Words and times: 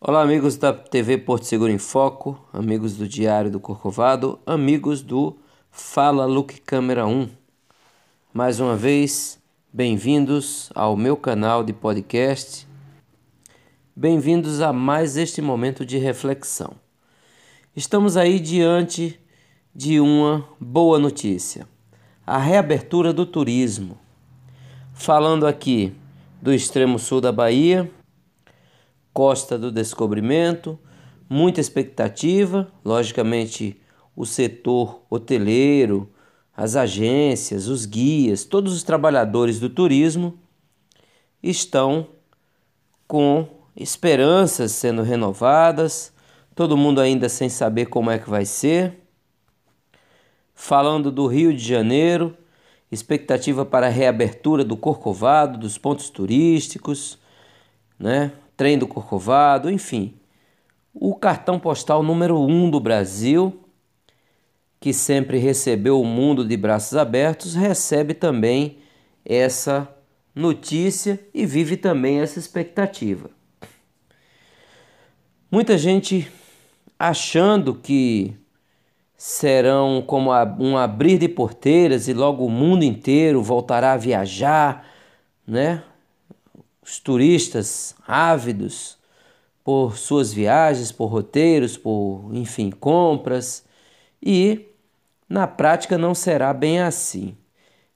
Olá, 0.00 0.22
amigos 0.22 0.56
da 0.56 0.72
TV 0.72 1.18
Porto 1.18 1.44
Seguro 1.44 1.72
em 1.72 1.76
Foco, 1.76 2.40
amigos 2.52 2.96
do 2.96 3.08
Diário 3.08 3.50
do 3.50 3.58
Corcovado, 3.58 4.38
amigos 4.46 5.02
do 5.02 5.36
Fala 5.72 6.24
Look 6.24 6.60
Câmera 6.60 7.04
1. 7.04 7.28
Mais 8.32 8.60
uma 8.60 8.76
vez, 8.76 9.42
bem-vindos 9.72 10.70
ao 10.72 10.96
meu 10.96 11.16
canal 11.16 11.64
de 11.64 11.72
podcast. 11.72 12.68
Bem-vindos 13.96 14.60
a 14.60 14.72
mais 14.72 15.16
este 15.16 15.42
momento 15.42 15.84
de 15.84 15.98
reflexão. 15.98 16.74
Estamos 17.74 18.16
aí 18.16 18.38
diante 18.38 19.18
de 19.74 19.98
uma 19.98 20.48
boa 20.60 21.00
notícia: 21.00 21.66
a 22.24 22.38
reabertura 22.38 23.12
do 23.12 23.26
turismo. 23.26 23.98
Falando 24.94 25.44
aqui 25.44 25.92
do 26.40 26.54
extremo 26.54 27.00
sul 27.00 27.20
da 27.20 27.32
Bahia, 27.32 27.90
Costa 29.18 29.58
do 29.58 29.72
Descobrimento, 29.72 30.78
muita 31.28 31.60
expectativa, 31.60 32.70
logicamente 32.84 33.82
o 34.14 34.24
setor 34.24 35.02
hoteleiro, 35.10 36.08
as 36.56 36.76
agências, 36.76 37.66
os 37.66 37.84
guias, 37.84 38.44
todos 38.44 38.72
os 38.72 38.84
trabalhadores 38.84 39.58
do 39.58 39.68
turismo 39.68 40.38
estão 41.42 42.06
com 43.08 43.48
esperanças 43.74 44.70
sendo 44.70 45.02
renovadas, 45.02 46.12
todo 46.54 46.76
mundo 46.76 47.00
ainda 47.00 47.28
sem 47.28 47.48
saber 47.48 47.86
como 47.86 48.12
é 48.12 48.20
que 48.20 48.30
vai 48.30 48.44
ser. 48.44 49.02
Falando 50.54 51.10
do 51.10 51.26
Rio 51.26 51.52
de 51.52 51.64
Janeiro, 51.64 52.36
expectativa 52.88 53.66
para 53.66 53.88
a 53.88 53.90
reabertura 53.90 54.64
do 54.64 54.76
Corcovado, 54.76 55.58
dos 55.58 55.76
pontos 55.76 56.08
turísticos, 56.08 57.18
né? 57.98 58.30
Trem 58.58 58.76
do 58.76 58.88
Corcovado, 58.88 59.70
enfim. 59.70 60.16
O 60.92 61.14
cartão 61.14 61.60
postal 61.60 62.02
número 62.02 62.40
um 62.40 62.68
do 62.68 62.80
Brasil, 62.80 63.60
que 64.80 64.92
sempre 64.92 65.38
recebeu 65.38 66.00
o 66.00 66.04
mundo 66.04 66.44
de 66.44 66.56
braços 66.56 66.96
abertos, 66.96 67.54
recebe 67.54 68.14
também 68.14 68.78
essa 69.24 69.88
notícia 70.34 71.20
e 71.32 71.46
vive 71.46 71.76
também 71.76 72.18
essa 72.18 72.40
expectativa. 72.40 73.30
Muita 75.50 75.78
gente 75.78 76.28
achando 76.98 77.76
que 77.76 78.36
serão 79.16 80.02
como 80.04 80.30
um 80.58 80.76
abrir 80.76 81.18
de 81.18 81.28
porteiras 81.28 82.08
e 82.08 82.12
logo 82.12 82.44
o 82.44 82.50
mundo 82.50 82.82
inteiro 82.82 83.40
voltará 83.40 83.92
a 83.92 83.96
viajar, 83.96 84.84
né? 85.46 85.84
Os 86.88 86.98
turistas 86.98 87.94
ávidos 88.06 88.96
por 89.62 89.98
suas 89.98 90.32
viagens, 90.32 90.90
por 90.90 91.06
roteiros, 91.08 91.76
por, 91.76 92.30
enfim, 92.32 92.70
compras, 92.70 93.62
e 94.22 94.66
na 95.28 95.46
prática 95.46 95.98
não 95.98 96.14
será 96.14 96.54
bem 96.54 96.80
assim. 96.80 97.36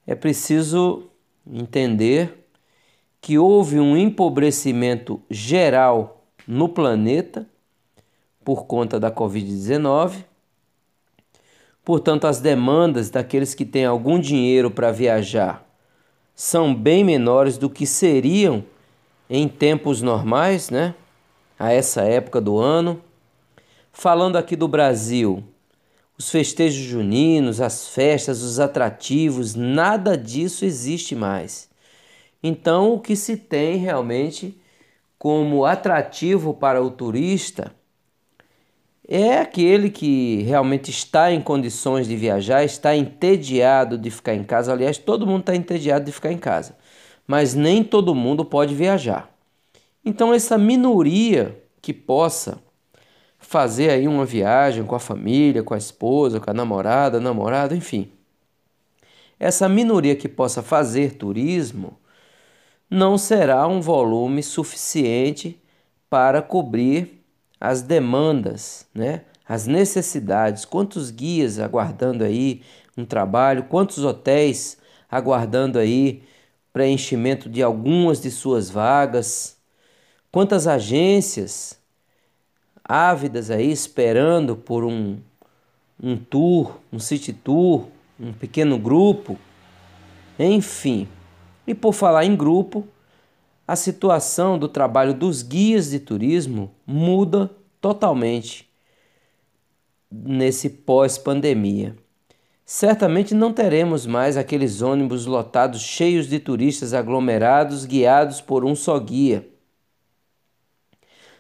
É 0.06 0.14
preciso 0.14 1.08
entender 1.50 2.46
que 3.18 3.38
houve 3.38 3.80
um 3.80 3.96
empobrecimento 3.96 5.22
geral 5.30 6.26
no 6.46 6.68
planeta 6.68 7.48
por 8.44 8.66
conta 8.66 9.00
da 9.00 9.10
Covid-19. 9.10 10.22
Portanto, 11.82 12.26
as 12.26 12.40
demandas 12.40 13.08
daqueles 13.08 13.54
que 13.54 13.64
têm 13.64 13.86
algum 13.86 14.20
dinheiro 14.20 14.70
para 14.70 14.92
viajar 14.92 15.66
são 16.34 16.74
bem 16.74 17.02
menores 17.02 17.56
do 17.56 17.70
que 17.70 17.86
seriam 17.86 18.62
em 19.28 19.48
tempos 19.48 20.02
normais, 20.02 20.70
né? 20.70 20.94
A 21.58 21.72
essa 21.72 22.02
época 22.02 22.40
do 22.40 22.58
ano. 22.58 23.02
Falando 23.92 24.36
aqui 24.36 24.56
do 24.56 24.66
Brasil, 24.66 25.44
os 26.18 26.30
festejos 26.30 26.82
juninos, 26.82 27.60
as 27.60 27.88
festas, 27.88 28.42
os 28.42 28.58
atrativos, 28.58 29.54
nada 29.54 30.16
disso 30.16 30.64
existe 30.64 31.14
mais. 31.14 31.68
Então, 32.42 32.94
o 32.94 33.00
que 33.00 33.14
se 33.14 33.36
tem 33.36 33.76
realmente 33.76 34.58
como 35.18 35.64
atrativo 35.64 36.52
para 36.52 36.82
o 36.82 36.90
turista 36.90 37.72
é 39.06 39.38
aquele 39.38 39.90
que 39.90 40.42
realmente 40.42 40.90
está 40.90 41.30
em 41.32 41.40
condições 41.40 42.08
de 42.08 42.16
viajar, 42.16 42.64
está 42.64 42.96
entediado 42.96 43.98
de 43.98 44.10
ficar 44.10 44.34
em 44.34 44.42
casa. 44.42 44.72
Aliás, 44.72 44.98
todo 44.98 45.26
mundo 45.26 45.40
está 45.40 45.54
entediado 45.54 46.04
de 46.04 46.12
ficar 46.12 46.32
em 46.32 46.38
casa 46.38 46.76
mas 47.26 47.54
nem 47.54 47.82
todo 47.82 48.14
mundo 48.14 48.44
pode 48.44 48.74
viajar. 48.74 49.30
Então, 50.04 50.34
essa 50.34 50.58
minoria 50.58 51.62
que 51.80 51.92
possa 51.92 52.58
fazer 53.38 53.90
aí 53.90 54.06
uma 54.06 54.24
viagem 54.24 54.84
com 54.84 54.94
a 54.94 55.00
família, 55.00 55.62
com 55.62 55.74
a 55.74 55.78
esposa, 55.78 56.40
com 56.40 56.50
a 56.50 56.54
namorada, 56.54 57.20
namorado, 57.20 57.74
enfim. 57.74 58.10
Essa 59.38 59.68
minoria 59.68 60.14
que 60.14 60.28
possa 60.28 60.62
fazer 60.62 61.14
turismo 61.14 61.98
não 62.88 63.18
será 63.18 63.66
um 63.66 63.80
volume 63.80 64.42
suficiente 64.42 65.60
para 66.08 66.40
cobrir 66.42 67.24
as 67.60 67.82
demandas, 67.82 68.86
né? 68.94 69.22
as 69.48 69.66
necessidades. 69.66 70.64
Quantos 70.64 71.10
guias 71.10 71.58
aguardando 71.58 72.24
aí 72.24 72.62
um 72.96 73.04
trabalho, 73.04 73.64
quantos 73.64 73.98
hotéis 74.04 74.78
aguardando 75.10 75.78
aí 75.78 76.22
preenchimento 76.72 77.48
de 77.48 77.62
algumas 77.62 78.20
de 78.20 78.30
suas 78.30 78.70
vagas. 78.70 79.56
Quantas 80.30 80.66
agências 80.66 81.78
ávidas 82.84 83.50
aí 83.50 83.70
esperando 83.70 84.56
por 84.56 84.84
um, 84.84 85.18
um 86.02 86.16
tour, 86.16 86.78
um 86.92 86.98
city 86.98 87.32
tour, 87.32 87.86
um 88.18 88.32
pequeno 88.32 88.78
grupo, 88.78 89.38
enfim. 90.38 91.08
E 91.66 91.74
por 91.74 91.92
falar 91.92 92.24
em 92.24 92.34
grupo, 92.34 92.86
a 93.66 93.76
situação 93.76 94.58
do 94.58 94.68
trabalho 94.68 95.14
dos 95.14 95.42
guias 95.42 95.90
de 95.90 96.00
turismo 96.00 96.74
muda 96.86 97.50
totalmente 97.80 98.68
nesse 100.10 100.68
pós-pandemia. 100.68 101.96
Certamente 102.64 103.34
não 103.34 103.52
teremos 103.52 104.06
mais 104.06 104.36
aqueles 104.36 104.82
ônibus 104.82 105.26
lotados 105.26 105.82
cheios 105.82 106.28
de 106.28 106.38
turistas 106.38 106.94
aglomerados 106.94 107.84
guiados 107.84 108.40
por 108.40 108.64
um 108.64 108.74
só 108.74 108.98
guia. 108.98 109.48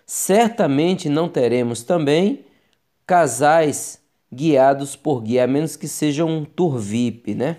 Certamente 0.04 1.08
não 1.08 1.28
teremos 1.28 1.82
também 1.82 2.44
casais 3.06 4.00
guiados 4.32 4.96
por 4.96 5.22
guia, 5.22 5.44
a 5.44 5.46
menos 5.46 5.76
que 5.76 5.86
seja 5.86 6.24
um 6.24 6.44
tour 6.44 6.76
VIP, 6.76 7.34
né? 7.34 7.58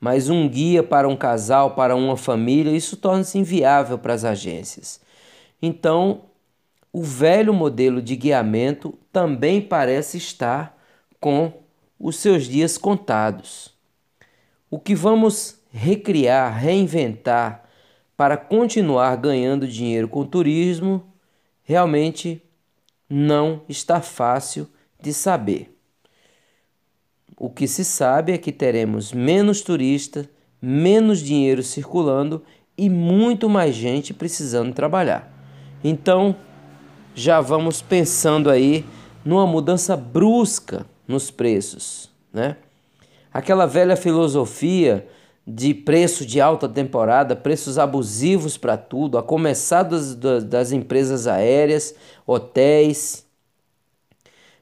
Mas 0.00 0.28
um 0.28 0.48
guia 0.48 0.82
para 0.82 1.08
um 1.08 1.16
casal, 1.16 1.74
para 1.74 1.94
uma 1.94 2.16
família, 2.16 2.74
isso 2.76 2.96
torna-se 2.96 3.38
inviável 3.38 3.98
para 3.98 4.14
as 4.14 4.24
agências. 4.24 5.00
Então, 5.60 6.22
o 6.92 7.02
velho 7.02 7.54
modelo 7.54 8.02
de 8.02 8.16
guiamento 8.16 8.98
também 9.12 9.60
parece 9.60 10.18
estar 10.18 10.76
com 11.20 11.61
os 12.02 12.16
seus 12.16 12.48
dias 12.48 12.76
contados. 12.76 13.72
O 14.68 14.76
que 14.76 14.92
vamos 14.92 15.60
recriar, 15.70 16.58
reinventar 16.58 17.62
para 18.16 18.36
continuar 18.36 19.16
ganhando 19.16 19.68
dinheiro 19.68 20.08
com 20.08 20.26
turismo 20.26 21.04
realmente 21.62 22.42
não 23.08 23.62
está 23.68 24.00
fácil 24.00 24.68
de 25.00 25.14
saber. 25.14 25.78
O 27.36 27.48
que 27.48 27.68
se 27.68 27.84
sabe 27.84 28.32
é 28.32 28.38
que 28.38 28.50
teremos 28.50 29.12
menos 29.12 29.62
turistas, 29.62 30.28
menos 30.60 31.20
dinheiro 31.20 31.62
circulando 31.62 32.42
e 32.76 32.90
muito 32.90 33.48
mais 33.48 33.76
gente 33.76 34.12
precisando 34.12 34.74
trabalhar. 34.74 35.32
Então, 35.84 36.34
já 37.14 37.40
vamos 37.40 37.80
pensando 37.80 38.50
aí 38.50 38.84
numa 39.24 39.46
mudança 39.46 39.96
brusca 39.96 40.86
nos 41.12 41.30
preços, 41.30 42.10
né? 42.32 42.56
Aquela 43.32 43.66
velha 43.66 43.96
filosofia 43.96 45.06
de 45.46 45.74
preço 45.74 46.24
de 46.24 46.40
alta 46.40 46.68
temporada, 46.68 47.36
preços 47.36 47.78
abusivos 47.78 48.56
para 48.56 48.76
tudo, 48.76 49.18
a 49.18 49.22
começar 49.22 49.82
das, 49.82 50.14
das 50.14 50.72
empresas 50.72 51.26
aéreas, 51.26 51.94
hotéis, 52.26 53.26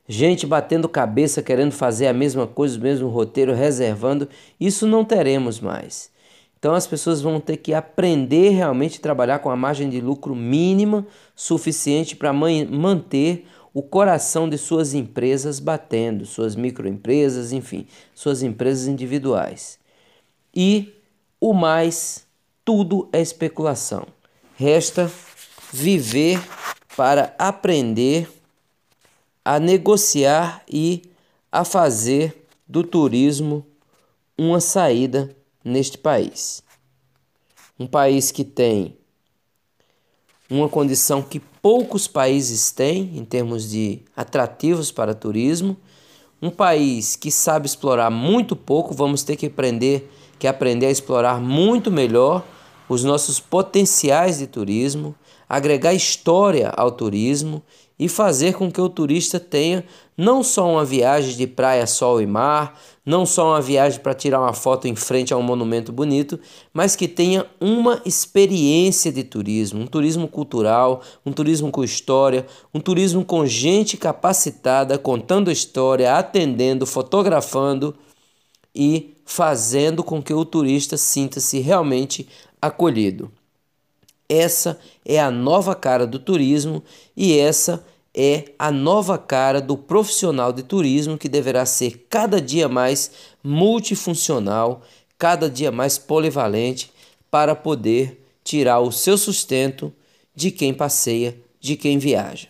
gente 0.08 0.47
batendo 0.47 0.88
cabeça 0.88 1.43
querendo 1.43 1.73
fazer 1.73 2.06
a 2.06 2.12
mesma 2.12 2.47
coisa, 2.47 2.79
o 2.79 2.82
mesmo 2.82 3.08
roteiro, 3.08 3.55
reservando, 3.55 4.29
isso 4.58 4.87
não 4.87 5.05
teremos 5.05 5.61
mais. 5.61 6.11
Então 6.58 6.75
as 6.75 6.87
pessoas 6.87 7.23
vão 7.23 7.41
ter 7.41 7.56
que 7.56 7.73
aprender 7.73 8.50
realmente 8.50 8.99
a 8.99 9.03
trabalhar 9.03 9.38
com 9.38 9.50
a 9.50 9.56
margem 9.56 9.88
de 9.88 10.00
lucro 10.00 10.35
mínima 10.35 11.06
suficiente 11.35 12.14
para 12.14 12.32
manter 12.32 13.46
o 13.72 13.82
coração 13.82 14.49
de 14.49 14.58
suas 14.58 14.94
empresas 14.94 15.61
batendo, 15.61 16.26
suas 16.26 16.56
microempresas, 16.56 17.52
enfim, 17.52 17.87
suas 18.14 18.43
empresas 18.43 18.88
individuais. 18.88 19.78
E 20.55 20.93
o 21.40 21.52
mais, 21.52 22.26
tudo 22.64 23.08
é 23.12 23.20
especulação. 23.20 24.06
Resta 24.56 25.11
viver 25.72 26.40
para 26.96 27.34
aprender 27.38 28.28
a 29.44 29.58
negociar 29.58 30.62
e 30.69 31.02
a 31.50 31.64
fazer 31.64 32.46
do 32.69 32.84
turismo 32.84 33.67
uma 34.37 34.61
saída 34.61 35.34
neste 35.64 35.96
país. 35.96 36.62
Um 37.78 37.87
país 37.87 38.31
que 38.31 38.44
tem 38.44 38.96
uma 40.49 40.69
condição 40.69 41.22
que 41.22 41.40
poucos 41.62 42.06
países 42.06 42.70
têm 42.70 43.12
em 43.16 43.24
termos 43.24 43.70
de 43.70 44.00
atrativos 44.16 44.90
para 44.90 45.14
turismo. 45.14 45.76
Um 46.40 46.50
país 46.50 47.16
que 47.16 47.30
sabe 47.30 47.66
explorar 47.66 48.10
muito 48.10 48.56
pouco, 48.56 48.94
vamos 48.94 49.22
ter 49.22 49.36
que 49.36 49.46
aprender 49.46 50.10
que 50.38 50.46
aprender 50.48 50.86
a 50.86 50.90
explorar 50.90 51.38
muito 51.38 51.90
melhor 51.90 52.42
os 52.88 53.04
nossos 53.04 53.38
potenciais 53.38 54.38
de 54.38 54.46
turismo, 54.46 55.14
agregar 55.46 55.92
história 55.92 56.70
ao 56.70 56.90
turismo 56.90 57.62
e 58.00 58.08
fazer 58.08 58.55
com 58.55 58.73
que 58.73 58.81
o 58.81 58.88
turista 58.88 59.38
tenha 59.38 59.85
não 60.17 60.43
só 60.43 60.67
uma 60.73 60.87
viagem 60.87 61.37
de 61.37 61.47
praia, 61.47 61.87
sol 61.87 62.19
e 62.19 62.26
mar, 62.26 62.81
não 63.05 63.26
só 63.26 63.49
uma 63.50 63.61
viagem 63.61 64.00
para 64.00 64.14
tirar 64.14 64.41
uma 64.41 64.55
foto 64.55 64.88
em 64.88 64.97
frente 64.97 65.35
a 65.35 65.37
um 65.37 65.43
monumento 65.43 65.93
bonito, 65.93 66.41
mas 66.73 66.97
que 66.97 67.06
tenha 67.06 67.44
uma 67.61 68.00
experiência 68.06 69.12
de 69.12 69.23
turismo, 69.23 69.82
um 69.82 69.87
turismo 69.87 70.26
cultural, 70.26 71.02
um 71.26 71.31
turismo 71.31 71.70
com 71.70 71.85
história, 71.85 72.47
um 72.73 72.81
turismo 72.81 73.23
com 73.23 73.44
gente 73.44 73.99
capacitada, 73.99 74.96
contando 74.96 75.50
história, 75.50 76.17
atendendo, 76.17 76.87
fotografando 76.87 77.94
e 78.75 79.14
fazendo 79.26 80.03
com 80.03 80.23
que 80.23 80.32
o 80.32 80.44
turista 80.46 80.96
sinta-se 80.96 81.58
realmente 81.58 82.26
acolhido. 82.62 83.31
Essa 84.31 84.79
é 85.05 85.19
a 85.19 85.29
nova 85.29 85.75
cara 85.75 86.06
do 86.06 86.17
turismo 86.17 86.85
e 87.17 87.37
essa 87.37 87.85
é 88.15 88.53
a 88.56 88.71
nova 88.71 89.19
cara 89.19 89.61
do 89.61 89.77
profissional 89.77 90.53
de 90.53 90.62
turismo 90.62 91.19
que 91.19 91.29
deverá 91.29 91.67
ser 91.67 92.06
cada 92.09 92.41
dia 92.41 92.69
mais 92.69 93.11
multifuncional, 93.43 94.82
cada 95.19 95.50
dia 95.50 95.73
mais 95.73 95.99
polivalente 95.99 96.93
para 97.29 97.56
poder 97.56 98.25
tirar 98.44 98.79
o 98.79 98.93
seu 98.93 99.19
sustento 99.19 99.93
de 100.32 100.53
quem 100.53 100.73
passeia, 100.73 101.37
de 101.61 101.77
quem 101.77 101.99
viaja. 101.99 102.47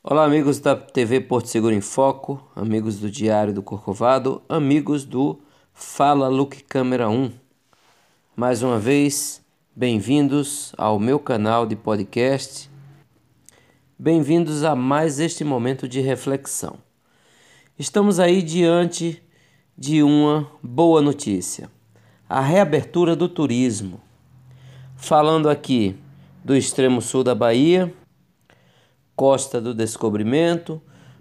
Olá, 0.00 0.24
amigos 0.24 0.60
da 0.60 0.76
TV 0.76 1.20
Porto 1.20 1.48
Seguro 1.48 1.74
em 1.74 1.80
Foco, 1.80 2.40
amigos 2.54 3.00
do 3.00 3.10
Diário 3.10 3.52
do 3.52 3.64
Corcovado, 3.64 4.42
amigos 4.48 5.04
do 5.04 5.40
Fala 5.74 6.28
Look 6.28 6.62
Câmera 6.68 7.08
1. 7.08 7.41
Mais 8.34 8.62
uma 8.62 8.78
vez, 8.78 9.44
bem-vindos 9.76 10.72
ao 10.78 10.98
meu 10.98 11.18
canal 11.18 11.66
de 11.66 11.76
podcast. 11.76 12.70
Bem-vindos 13.98 14.64
a 14.64 14.74
mais 14.74 15.20
este 15.20 15.44
momento 15.44 15.86
de 15.86 16.00
reflexão. 16.00 16.78
Estamos 17.78 18.18
aí 18.18 18.40
diante 18.40 19.22
de 19.76 20.02
uma 20.02 20.50
boa 20.62 21.02
notícia: 21.02 21.70
a 22.26 22.40
reabertura 22.40 23.14
do 23.14 23.28
turismo. 23.28 24.00
Falando 24.96 25.50
aqui 25.50 25.94
do 26.42 26.56
extremo 26.56 27.02
sul 27.02 27.22
da 27.22 27.34
Bahia, 27.34 27.92
Costa 29.14 29.60
do 29.60 29.74
Descobrimento, 29.74 30.80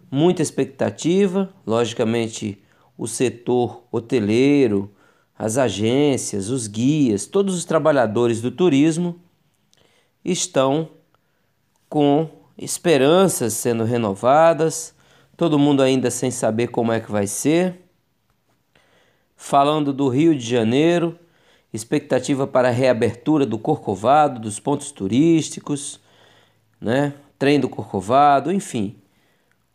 muita 0.09 0.41
expectativa, 0.41 1.53
logicamente 1.67 2.63
o 2.97 3.05
setor 3.05 3.83
hoteleiro, 3.91 4.89
as 5.37 5.57
agências, 5.57 6.49
os 6.49 6.67
guias, 6.67 7.25
todos 7.25 7.55
os 7.55 7.65
trabalhadores 7.65 8.41
do 8.41 8.51
turismo 8.51 9.19
estão 10.23 10.89
com 11.89 12.29
esperanças 12.57 13.53
sendo 13.53 13.83
renovadas, 13.83 14.93
todo 15.35 15.57
mundo 15.57 15.81
ainda 15.81 16.11
sem 16.11 16.29
saber 16.29 16.67
como 16.67 16.91
é 16.91 16.99
que 16.99 17.11
vai 17.11 17.25
ser. 17.25 17.81
Falando 19.35 19.91
do 19.91 20.07
Rio 20.07 20.35
de 20.35 20.47
Janeiro, 20.47 21.17
expectativa 21.73 22.45
para 22.45 22.67
a 22.67 22.71
reabertura 22.71 23.45
do 23.45 23.57
Corcovado, 23.57 24.39
dos 24.39 24.59
pontos 24.59 24.91
turísticos, 24.91 25.99
né? 26.79 27.15
Trem 27.39 27.59
do 27.59 27.67
Corcovado, 27.67 28.51
enfim. 28.51 28.95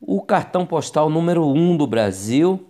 O 0.00 0.22
cartão 0.22 0.64
postal 0.64 1.10
número 1.10 1.44
um 1.44 1.76
do 1.76 1.86
Brasil 1.86 2.64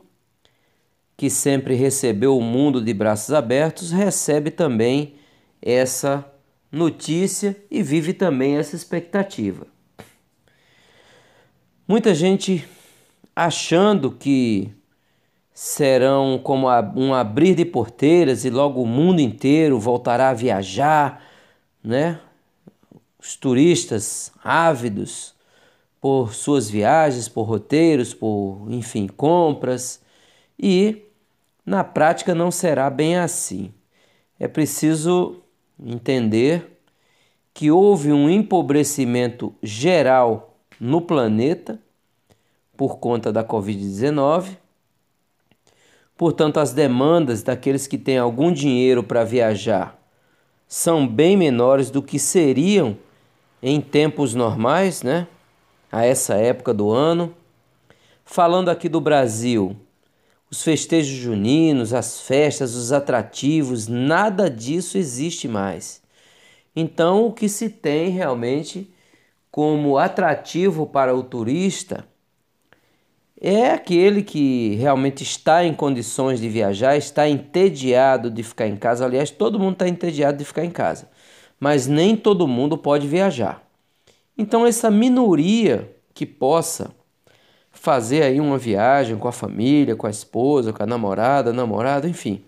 que 1.17 1.31
sempre 1.31 1.75
recebeu 1.75 2.37
o 2.37 2.43
mundo 2.43 2.83
de 2.83 2.93
braços 2.93 3.33
abertos, 3.33 3.91
recebe 3.91 4.51
também 4.51 5.15
essa 5.63 6.25
notícia 6.71 7.57
e 7.71 7.83
vive 7.83 8.13
também 8.13 8.57
essa 8.57 8.77
expectativa. 8.77 9.67
Muita 11.89 12.15
gente 12.15 12.69
achando 13.35 14.11
que 14.11 14.71
serão 15.55 16.39
como 16.43 16.69
um 16.95 17.15
abrir 17.15 17.55
de 17.55 17.65
porteiras 17.65 18.45
e 18.45 18.51
logo 18.51 18.83
o 18.83 18.87
mundo 18.87 19.21
inteiro 19.21 19.81
voltará 19.81 20.29
a 20.29 20.35
viajar, 20.35 21.23
né? 21.83 22.21
Os 23.19 23.37
turistas 23.37 24.31
ávidos 24.45 25.35
por 26.01 26.35
suas 26.35 26.69
viagens, 26.69 27.29
por 27.29 27.45
roteiros, 27.45 28.13
por, 28.13 28.67
enfim, 28.69 29.07
compras 29.07 30.05
e 30.59 31.03
na 31.65 31.83
prática 31.83 32.35
não 32.35 32.51
será 32.51 32.89
bem 32.89 33.17
assim. 33.17 33.73
É 34.39 34.47
preciso 34.47 35.43
entender 35.79 36.81
que 37.53 37.71
houve 37.71 38.13
um 38.13 38.29
empobrecimento 38.29 39.55
geral 39.63 40.59
no 40.79 41.01
planeta 41.01 41.81
por 42.77 42.99
conta 42.99 43.33
da 43.33 43.43
Covid-19. 43.43 44.57
Portanto, 46.17 46.61
as 46.61 46.73
demandas 46.73 47.43
daqueles 47.43 47.87
que 47.87 47.99
têm 47.99 48.19
algum 48.19 48.53
dinheiro 48.53 49.03
para 49.03 49.25
viajar 49.25 49.99
são 50.69 51.07
bem 51.07 51.37
menores 51.37 51.91
do 51.91 52.03
que 52.03 52.19
seriam 52.19 52.97
em 53.63 53.81
tempos 53.81 54.35
normais, 54.35 55.03
né? 55.03 55.27
A 55.91 56.05
essa 56.05 56.35
época 56.35 56.75
do 56.75 56.91
ano. 56.91 57.35
Falando 58.25 58.69
aqui 58.69 58.89
do 58.89 59.01
Brasil, 59.01 59.77
os 60.51 60.63
festejos 60.63 61.17
juninos, 61.17 61.93
as 61.93 62.21
festas, 62.21 62.75
os 62.75 62.93
atrativos, 62.93 63.89
nada 63.89 64.49
disso 64.49 64.97
existe 64.97 65.49
mais. 65.49 66.03
Então, 66.75 67.27
o 67.27 67.33
que 67.33 67.49
se 67.49 67.69
tem 67.69 68.11
realmente 68.11 68.91
como 69.51 69.97
atrativo 69.99 70.87
para 70.87 71.15
o 71.15 71.23
turista 71.23 72.07
é 73.41 73.71
aquele 73.71 74.23
que 74.23 74.75
realmente 74.77 75.23
está 75.23 75.65
em 75.65 75.75
condições 75.75 76.41
de 76.41 76.49
viajar, 76.49 76.97
está 76.97 77.29
entediado 77.29 78.31
de 78.31 78.43
ficar 78.43 78.67
em 78.67 78.77
casa. 78.77 79.05
Aliás, 79.05 79.31
todo 79.31 79.59
mundo 79.59 79.75
está 79.75 79.89
entediado 79.89 80.39
de 80.39 80.45
ficar 80.45 80.65
em 80.65 80.71
casa, 80.71 81.11
mas 81.59 81.87
nem 81.87 82.17
todo 82.17 82.49
mundo 82.49 82.79
pode 82.79 83.07
viajar. 83.07 83.63
Então, 84.39 84.67
essa 84.67 84.91
minoria 84.91 85.95
que 86.15 86.27
possa 86.27 86.95
fazer 87.87 88.25
aí 88.25 88.41
uma 88.41 88.59
viagem 88.59 89.17
com 89.17 89.29
a 89.29 89.33
família, 89.33 89.95
com 89.95 90.09
a 90.09 90.11
esposa, 90.11 90.73
com 90.73 90.83
a 90.83 90.87
namorada, 90.87 91.53
namorado, 91.53 92.09
enfim. 92.09 92.43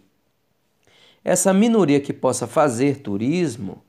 Essa 1.25 1.55
minoria 1.55 2.01
que 2.01 2.13
possa 2.13 2.49
fazer 2.49 3.03
turismo 3.03 3.85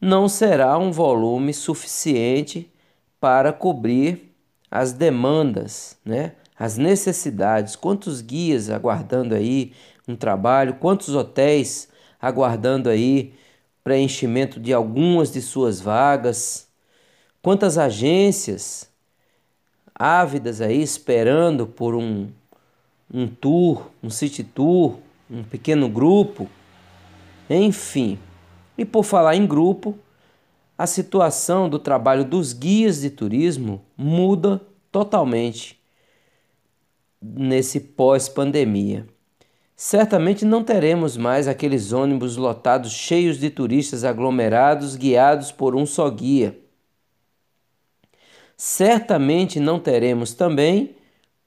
não 0.00 0.26
será 0.26 0.78
um 0.78 0.90
volume 0.90 1.52
suficiente 1.52 2.72
para 3.20 3.52
cobrir 3.52 4.34
as 4.70 4.94
demandas, 4.94 5.98
né? 6.02 6.32
as 6.58 6.78
necessidades. 6.78 7.76
Quantos 7.76 8.22
guias 8.22 8.70
aguardando 8.70 9.34
aí 9.34 9.74
um 10.08 10.16
trabalho, 10.16 10.76
quantos 10.80 11.10
hotéis 11.14 11.90
aguardando 12.18 12.88
aí 12.88 13.34
preenchimento 13.82 14.58
de 14.58 14.72
algumas 14.72 15.30
de 15.30 15.42
suas 15.42 15.78
vagas, 15.78 16.68
quantas 17.42 17.76
agências 17.76 18.93
ávidas 19.94 20.60
aí 20.60 20.82
esperando 20.82 21.66
por 21.66 21.94
um, 21.94 22.28
um 23.12 23.28
tour, 23.28 23.90
um 24.02 24.10
city 24.10 24.42
tour, 24.42 24.98
um 25.30 25.44
pequeno 25.44 25.88
grupo, 25.88 26.48
enfim. 27.48 28.18
E 28.76 28.84
por 28.84 29.04
falar 29.04 29.36
em 29.36 29.46
grupo, 29.46 29.96
a 30.76 30.86
situação 30.86 31.68
do 31.68 31.78
trabalho 31.78 32.24
dos 32.24 32.52
guias 32.52 33.00
de 33.00 33.10
turismo 33.10 33.82
muda 33.96 34.60
totalmente 34.90 35.80
nesse 37.22 37.80
pós-pandemia. 37.80 39.06
Certamente 39.76 40.44
não 40.44 40.62
teremos 40.62 41.16
mais 41.16 41.48
aqueles 41.48 41.92
ônibus 41.92 42.36
lotados 42.36 42.92
cheios 42.92 43.38
de 43.38 43.50
turistas 43.50 44.04
aglomerados 44.04 44.94
guiados 44.96 45.50
por 45.50 45.74
um 45.74 45.86
só 45.86 46.08
guia 46.10 46.63
certamente 48.56 49.60
não 49.60 49.78
teremos 49.78 50.34
também 50.34 50.96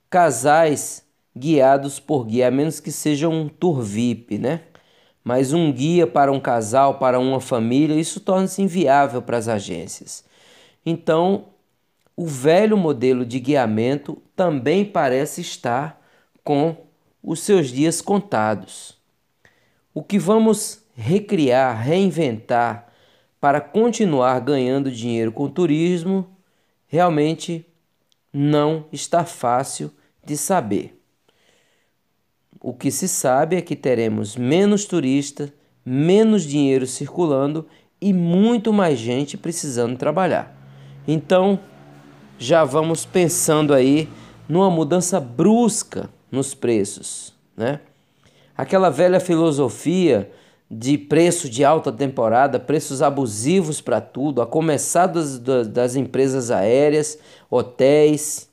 casais 0.09 1.03
guiados 1.35 1.99
por 1.99 2.25
guia, 2.25 2.47
a 2.47 2.51
menos 2.51 2.79
que 2.79 2.91
seja 2.91 3.29
um 3.29 3.47
tour 3.47 3.81
VIP, 3.81 4.37
né? 4.37 4.61
mas 5.27 5.51
um 5.51 5.73
guia 5.73 6.07
para 6.07 6.31
um 6.31 6.39
casal, 6.39 6.99
para 6.99 7.19
uma 7.19 7.41
família, 7.41 7.99
isso 7.99 8.21
torna-se 8.21 8.61
inviável 8.61 9.21
para 9.21 9.35
as 9.35 9.49
agências. 9.49 10.23
Então, 10.85 11.47
o 12.15 12.25
velho 12.25 12.77
modelo 12.77 13.25
de 13.25 13.37
guiamento 13.37 14.21
também 14.37 14.85
parece 14.85 15.41
estar 15.41 16.01
com 16.45 16.77
os 17.21 17.41
seus 17.41 17.67
dias 17.67 17.99
contados. 17.99 18.97
O 19.93 20.01
que 20.01 20.17
vamos 20.17 20.81
recriar, 20.95 21.77
reinventar 21.77 22.87
para 23.37 23.59
continuar 23.59 24.39
ganhando 24.39 24.89
dinheiro 24.89 25.33
com 25.33 25.43
o 25.43 25.49
turismo 25.49 26.25
realmente 26.87 27.65
não 28.31 28.85
está 28.91 29.25
fácil 29.25 29.91
de 30.23 30.37
saber. 30.37 30.99
O 32.59 32.73
que 32.73 32.91
se 32.91 33.07
sabe 33.07 33.55
é 33.55 33.61
que 33.61 33.75
teremos 33.75 34.35
menos 34.35 34.85
turistas, 34.85 35.51
menos 35.85 36.43
dinheiro 36.43 36.85
circulando 36.87 37.67
e 38.01 38.11
muito 38.13 38.73
mais 38.73 38.99
gente 38.99 39.37
precisando 39.37 39.97
trabalhar. 39.97 40.55
Então, 41.07 41.59
já 42.37 42.63
vamos 42.63 43.05
pensando 43.05 43.73
aí 43.73 44.09
numa 44.47 44.69
mudança 44.69 45.19
brusca 45.19 46.09
nos 46.31 46.53
preços, 46.53 47.33
né? 47.55 47.79
Aquela 48.55 48.89
velha 48.89 49.19
filosofia 49.19 50.31
de 50.69 50.97
preço 50.97 51.49
de 51.49 51.63
alta 51.63 51.91
temporada, 51.91 52.59
preços 52.59 53.01
abusivos 53.01 53.79
para 53.79 54.01
tudo, 54.01 54.41
a 54.41 54.45
começar 54.45 55.07
das, 55.07 55.39
das 55.39 55.95
empresas 55.95 56.51
aéreas, 56.51 57.17
hotéis, 57.49 58.49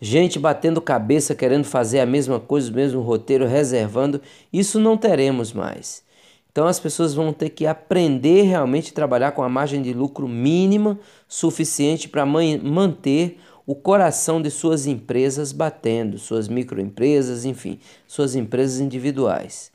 gente 0.00 0.38
batendo 0.38 0.80
cabeça 0.80 1.34
querendo 1.34 1.64
fazer 1.64 2.00
a 2.00 2.06
mesma 2.06 2.40
coisa, 2.40 2.70
o 2.70 2.74
mesmo 2.74 3.00
roteiro, 3.00 3.46
reservando, 3.46 4.20
isso 4.52 4.80
não 4.80 4.96
teremos 4.96 5.52
mais. 5.52 6.02
Então 6.50 6.66
as 6.66 6.78
pessoas 6.78 7.14
vão 7.14 7.32
ter 7.32 7.50
que 7.50 7.66
aprender 7.66 8.42
realmente 8.42 8.90
a 8.90 8.94
trabalhar 8.94 9.32
com 9.32 9.42
a 9.42 9.48
margem 9.48 9.82
de 9.82 9.92
lucro 9.92 10.28
mínima 10.28 10.98
suficiente 11.26 12.08
para 12.08 12.24
manter 12.24 13.38
o 13.66 13.74
coração 13.74 14.40
de 14.42 14.50
suas 14.50 14.86
empresas 14.86 15.50
batendo, 15.50 16.18
suas 16.18 16.48
microempresas, 16.48 17.44
enfim, 17.44 17.80
suas 18.06 18.36
empresas 18.36 18.78
individuais. 18.78 19.73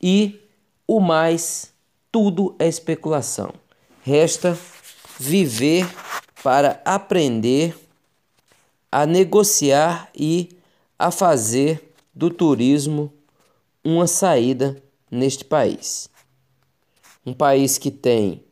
E 0.00 0.40
o 0.86 1.00
mais, 1.00 1.72
tudo 2.10 2.54
é 2.58 2.66
especulação. 2.66 3.52
Resta 4.02 4.58
viver 5.18 5.86
para 6.42 6.80
aprender 6.84 7.76
a 8.90 9.04
negociar 9.04 10.08
e 10.14 10.50
a 10.98 11.10
fazer 11.10 11.92
do 12.14 12.30
turismo 12.30 13.12
uma 13.84 14.06
saída 14.06 14.82
neste 15.10 15.44
país. 15.44 16.08
Um 17.24 17.34
país 17.34 17.76
que 17.76 17.90
tem 17.90 18.42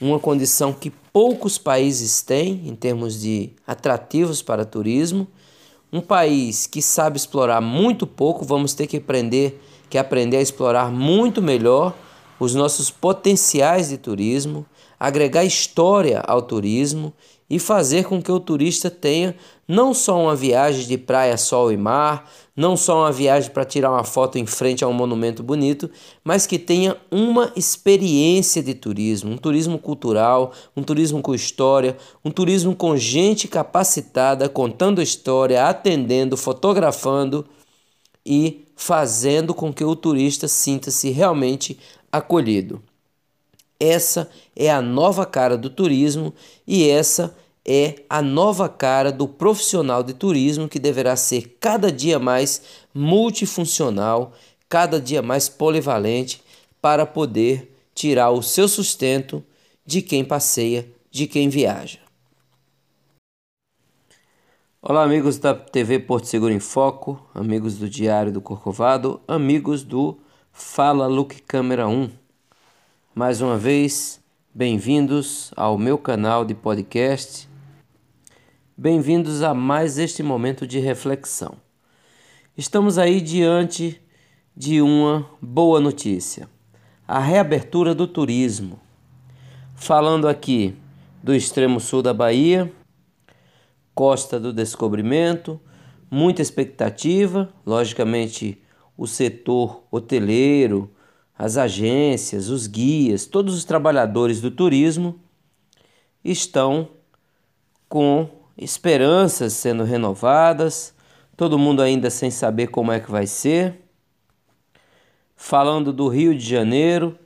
uma 0.00 0.18
condição 0.18 0.72
que 0.72 0.90
poucos 0.90 1.58
países 1.58 2.22
têm 2.22 2.68
em 2.68 2.74
termos 2.74 3.20
de 3.20 3.50
atrativos 3.66 4.42
para 4.42 4.64
turismo. 4.64 5.28
Um 5.92 6.00
país 6.00 6.66
que 6.66 6.82
sabe 6.82 7.16
explorar 7.16 7.60
muito 7.60 8.06
pouco, 8.06 8.44
vamos 8.44 8.74
ter 8.74 8.86
que 8.86 8.96
aprender, 8.96 9.60
que 9.92 9.98
aprender 9.98 10.38
a 10.38 10.40
explorar 10.40 10.90
muito 10.90 11.42
melhor 11.42 11.94
os 12.40 12.54
nossos 12.54 12.90
potenciais 12.90 13.90
de 13.90 13.98
turismo, 13.98 14.64
agregar 14.98 15.44
história 15.44 16.18
ao 16.26 16.40
turismo 16.40 17.12
e 17.48 17.58
fazer 17.58 18.06
com 18.06 18.22
que 18.22 18.32
o 18.32 18.40
turista 18.40 18.90
tenha 18.90 19.36
não 19.68 19.92
só 19.92 20.18
uma 20.18 20.34
viagem 20.34 20.86
de 20.86 20.96
praia, 20.96 21.36
sol 21.36 21.70
e 21.70 21.76
mar, 21.76 22.26
não 22.56 22.74
só 22.74 23.00
uma 23.00 23.12
viagem 23.12 23.50
para 23.50 23.66
tirar 23.66 23.90
uma 23.90 24.02
foto 24.02 24.38
em 24.38 24.46
frente 24.46 24.82
a 24.82 24.88
um 24.88 24.94
monumento 24.94 25.42
bonito, 25.42 25.90
mas 26.24 26.46
que 26.46 26.58
tenha 26.58 26.96
uma 27.10 27.52
experiência 27.54 28.62
de 28.62 28.72
turismo, 28.72 29.30
um 29.30 29.36
turismo 29.36 29.78
cultural, 29.78 30.52
um 30.74 30.82
turismo 30.82 31.20
com 31.20 31.34
história, 31.34 31.98
um 32.24 32.30
turismo 32.30 32.74
com 32.74 32.96
gente 32.96 33.46
capacitada, 33.46 34.48
contando 34.48 35.02
história, 35.02 35.66
atendendo, 35.66 36.34
fotografando 36.34 37.44
e 38.24 38.64
fazendo 38.82 39.54
com 39.54 39.72
que 39.72 39.84
o 39.84 39.94
turista 39.94 40.48
sinta-se 40.48 41.10
realmente 41.10 41.78
acolhido. 42.10 42.82
Essa 43.78 44.28
é 44.56 44.70
a 44.70 44.82
nova 44.82 45.24
cara 45.24 45.56
do 45.56 45.70
turismo 45.70 46.34
e 46.66 46.88
essa 46.88 47.32
é 47.64 48.02
a 48.10 48.20
nova 48.20 48.68
cara 48.68 49.12
do 49.12 49.28
profissional 49.28 50.02
de 50.02 50.14
turismo 50.14 50.68
que 50.68 50.80
deverá 50.80 51.14
ser 51.14 51.58
cada 51.60 51.92
dia 51.92 52.18
mais 52.18 52.60
multifuncional, 52.92 54.32
cada 54.68 55.00
dia 55.00 55.22
mais 55.22 55.48
polivalente 55.48 56.42
para 56.80 57.06
poder 57.06 57.72
tirar 57.94 58.30
o 58.30 58.42
seu 58.42 58.66
sustento 58.66 59.44
de 59.86 60.02
quem 60.02 60.24
passeia, 60.24 60.88
de 61.08 61.28
quem 61.28 61.48
viaja. 61.48 62.00
Olá, 64.84 65.04
amigos 65.04 65.38
da 65.38 65.54
TV 65.54 66.00
Porto 66.00 66.24
Seguro 66.24 66.52
em 66.52 66.58
Foco, 66.58 67.24
amigos 67.32 67.78
do 67.78 67.88
Diário 67.88 68.32
do 68.32 68.40
Corcovado, 68.40 69.20
amigos 69.28 69.84
do 69.84 70.18
Fala 70.52 71.06
Look 71.06 71.40
Câmera 71.42 71.86
1. 71.86 72.10
Mais 73.14 73.40
uma 73.40 73.56
vez, 73.56 74.20
bem-vindos 74.52 75.52
ao 75.56 75.78
meu 75.78 75.96
canal 75.96 76.44
de 76.44 76.52
podcast 76.52 77.48
Bem-vindos 78.76 79.40
a 79.44 79.54
mais 79.54 79.98
este 79.98 80.20
momento 80.20 80.66
de 80.66 80.80
reflexão. 80.80 81.54
Estamos 82.58 82.98
aí 82.98 83.20
diante 83.20 84.02
de 84.56 84.82
uma 84.82 85.30
boa 85.40 85.78
notícia: 85.78 86.48
a 87.06 87.20
reabertura 87.20 87.94
do 87.94 88.08
turismo. 88.08 88.80
Falando 89.76 90.26
aqui 90.26 90.74
do 91.22 91.32
extremo 91.32 91.78
sul 91.78 92.02
da 92.02 92.12
Bahia, 92.12 92.68
Costa 93.94 94.40
do 94.40 94.52
Descobrimento, 94.52 95.60
muita 96.10 96.42
expectativa, 96.42 97.52
logicamente 97.64 98.62
o 98.96 99.06
setor 99.06 99.84
hoteleiro, 99.90 100.90
as 101.36 101.56
agências, 101.56 102.48
os 102.48 102.66
guias, 102.66 103.26
todos 103.26 103.54
os 103.54 103.64
trabalhadores 103.64 104.40
do 104.40 104.50
turismo 104.50 105.18
estão 106.24 106.88
com 107.88 108.28
esperanças 108.56 109.54
sendo 109.54 109.84
renovadas, 109.84 110.94
todo 111.36 111.58
mundo 111.58 111.82
ainda 111.82 112.10
sem 112.10 112.30
saber 112.30 112.68
como 112.68 112.92
é 112.92 113.00
que 113.00 113.10
vai 113.10 113.26
ser. 113.26 113.80
Falando 115.34 115.92
do 115.92 116.08
Rio 116.08 116.34
de 116.36 116.48
Janeiro, 116.48 117.18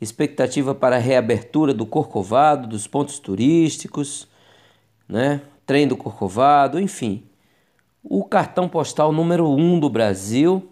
expectativa 0.00 0.74
para 0.74 0.96
a 0.96 0.98
reabertura 0.98 1.72
do 1.72 1.86
Corcovado, 1.86 2.66
dos 2.66 2.86
pontos 2.86 3.18
turísticos, 3.18 4.26
né? 5.08 5.42
Trem 5.70 5.86
do 5.86 5.96
Corcovado, 5.96 6.80
enfim. 6.80 7.22
O 8.02 8.24
cartão 8.24 8.68
postal 8.68 9.12
número 9.12 9.48
um 9.48 9.78
do 9.78 9.88
Brasil, 9.88 10.68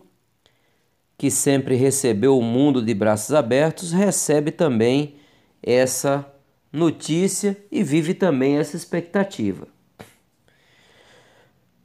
que 1.17 1.31
sempre 1.31 1.77
recebeu 1.77 2.37
o 2.37 2.43
mundo 2.43 2.83
de 2.83 2.93
braços 2.95 3.33
abertos, 3.33 3.93
recebe 3.93 4.51
também 4.51 5.15
essa 5.63 6.27
notícia 6.73 7.57
e 7.71 7.85
vive 7.85 8.13
também 8.13 8.57
essa 8.57 8.77
expectativa. 8.77 9.69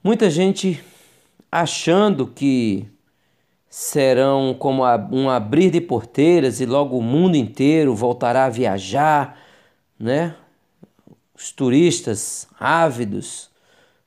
Muita 0.03 0.27
gente 0.27 0.83
achando 1.51 2.25
que 2.25 2.87
serão 3.69 4.55
como 4.57 4.81
um 5.11 5.29
abrir 5.29 5.69
de 5.69 5.79
porteiras 5.79 6.59
e 6.59 6.65
logo 6.65 6.97
o 6.97 7.03
mundo 7.03 7.35
inteiro 7.35 7.93
voltará 7.93 8.45
a 8.45 8.49
viajar, 8.49 9.37
né? 9.99 10.35
Os 11.43 11.51
turistas 11.51 12.47
ávidos 12.57 13.49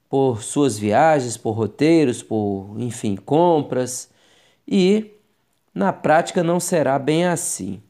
por 0.09 0.43
suas 0.43 0.79
viagens, 0.79 1.37
por 1.37 1.51
roteiros, 1.51 2.23
por, 2.23 2.75
enfim, 2.79 3.15
compras. 3.15 4.09
E 4.67 5.11
na 5.75 5.93
prática 5.93 6.43
não 6.43 6.59
será 6.59 6.99
bem 6.99 7.27
assim. 7.27 7.83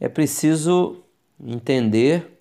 É 0.00 0.08
preciso 0.08 1.04
entender 1.38 2.40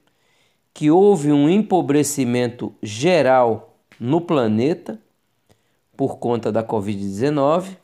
que 0.73 0.89
houve 0.89 1.33
um 1.33 1.49
empobrecimento 1.49 2.73
geral 2.81 3.77
no 3.99 4.21
planeta 4.21 4.97
por 5.97 6.17
conta 6.17 6.49
da 6.49 6.63
Covid-19. 6.63 7.75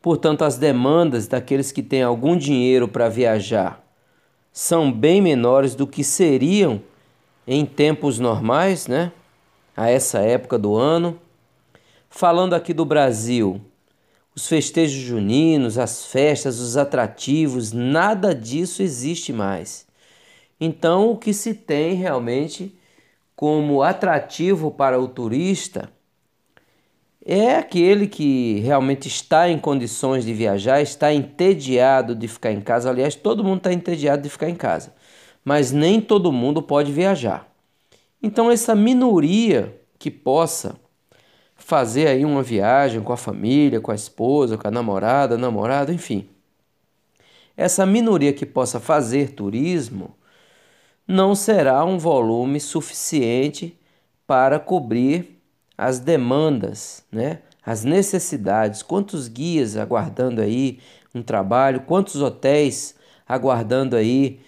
Portanto, 0.00 0.44
as 0.44 0.56
demandas 0.56 1.26
daqueles 1.26 1.70
que 1.70 1.82
têm 1.82 2.02
algum 2.02 2.38
dinheiro 2.38 2.88
para 2.88 3.10
viajar 3.10 3.84
são 4.50 4.90
bem 4.90 5.20
menores 5.20 5.74
do 5.74 5.86
que 5.86 6.02
seriam 6.02 6.80
em 7.46 7.64
tempos 7.64 8.18
normais, 8.18 8.86
né? 8.86 9.12
A 9.76 9.90
essa 9.90 10.20
época 10.20 10.58
do 10.58 10.76
ano. 10.76 11.18
Falando 12.10 12.54
aqui 12.54 12.74
do 12.74 12.84
Brasil, 12.84 13.60
os 14.34 14.46
festejos 14.46 15.00
juninos, 15.00 15.78
as 15.78 16.06
festas, 16.06 16.58
os 16.58 16.76
atrativos, 16.76 17.72
nada 17.72 18.34
disso 18.34 18.82
existe 18.82 19.32
mais. 19.32 19.86
Então, 20.60 21.10
o 21.10 21.16
que 21.16 21.34
se 21.34 21.54
tem 21.54 21.94
realmente 21.94 22.74
como 23.34 23.82
atrativo 23.82 24.70
para 24.70 25.00
o 25.00 25.08
turista 25.08 25.90
é 27.24 27.56
aquele 27.56 28.06
que 28.06 28.60
realmente 28.60 29.08
está 29.08 29.48
em 29.48 29.58
condições 29.58 30.24
de 30.24 30.32
viajar, 30.32 30.80
está 30.80 31.12
entediado 31.12 32.14
de 32.14 32.26
ficar 32.28 32.52
em 32.52 32.60
casa. 32.60 32.90
Aliás, 32.90 33.14
todo 33.14 33.44
mundo 33.44 33.58
está 33.58 33.72
entediado 33.72 34.22
de 34.22 34.28
ficar 34.28 34.48
em 34.48 34.54
casa, 34.54 34.92
mas 35.44 35.72
nem 35.72 36.00
todo 36.00 36.32
mundo 36.32 36.62
pode 36.62 36.92
viajar. 36.92 37.48
Então, 38.22 38.50
essa 38.50 38.74
minoria 38.74 39.78
que 39.98 40.10
possa 40.10 40.76
fazer 41.56 42.08
aí 42.08 42.24
uma 42.24 42.42
viagem 42.42 43.00
com 43.00 43.12
a 43.12 43.16
família, 43.16 43.80
com 43.80 43.90
a 43.90 43.94
esposa, 43.94 44.58
com 44.58 44.66
a 44.66 44.70
namorada, 44.70 45.38
namorado, 45.38 45.92
enfim. 45.92 46.28
Essa 47.56 47.84
minoria 47.86 48.32
que 48.32 48.46
possa 48.46 48.80
fazer 48.80 49.30
turismo 49.32 50.16
não 51.06 51.34
será 51.34 51.84
um 51.84 51.98
volume 51.98 52.58
suficiente 52.60 53.78
para 54.26 54.58
cobrir 54.58 55.40
as 55.76 55.98
demandas, 55.98 57.04
né? 57.10 57.40
as 57.64 57.84
necessidades. 57.84 58.82
Quantos 58.82 59.28
guias 59.28 59.76
aguardando 59.76 60.40
aí 60.40 60.80
um 61.14 61.22
trabalho, 61.22 61.82
quantos 61.82 62.16
hotéis 62.16 62.94
aguardando 63.28 63.96
aí 63.96 64.40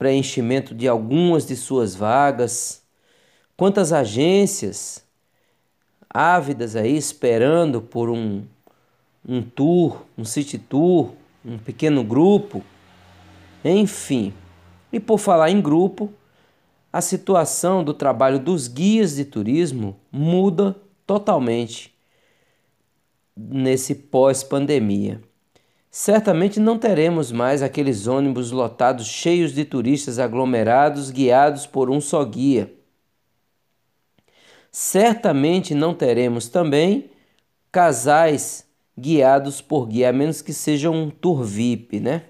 preenchimento 0.00 0.74
de 0.74 0.88
algumas 0.88 1.46
de 1.46 1.54
suas 1.54 1.94
vagas, 1.94 2.82
quantas 3.54 3.92
agências 3.92 5.04
ávidas 6.08 6.74
aí 6.74 6.96
esperando 6.96 7.82
por 7.82 8.08
um, 8.08 8.42
um 9.28 9.42
tour, 9.42 10.06
um 10.16 10.24
city 10.24 10.56
tour, 10.56 11.12
um 11.44 11.58
pequeno 11.58 12.02
grupo, 12.02 12.64
enfim. 13.62 14.32
E 14.90 14.98
por 14.98 15.18
falar 15.18 15.50
em 15.50 15.60
grupo, 15.60 16.10
a 16.90 17.02
situação 17.02 17.84
do 17.84 17.92
trabalho 17.92 18.38
dos 18.38 18.68
guias 18.68 19.16
de 19.16 19.26
turismo 19.26 20.00
muda 20.10 20.74
totalmente 21.06 21.94
nesse 23.36 23.94
pós-pandemia. 23.94 25.20
Certamente 25.90 26.60
não 26.60 26.78
teremos 26.78 27.32
mais 27.32 27.62
aqueles 27.62 28.06
ônibus 28.06 28.52
lotados 28.52 29.06
cheios 29.06 29.52
de 29.52 29.64
turistas 29.64 30.20
aglomerados 30.20 31.10
guiados 31.10 31.66
por 31.66 31.90
um 31.90 32.00
só 32.00 32.24
guia. 32.24 32.72
Certamente 34.70 35.74
não 35.74 35.92
teremos 35.92 36.48
também 36.48 37.10
casais 37.72 38.64
guiados 38.96 39.60
por 39.60 39.88
guia, 39.88 40.10
a 40.10 40.12
menos 40.12 40.40
que 40.40 40.52
seja 40.52 40.88
um 40.88 41.10
tour 41.10 41.42
VIP, 41.42 41.98
né? 41.98 42.22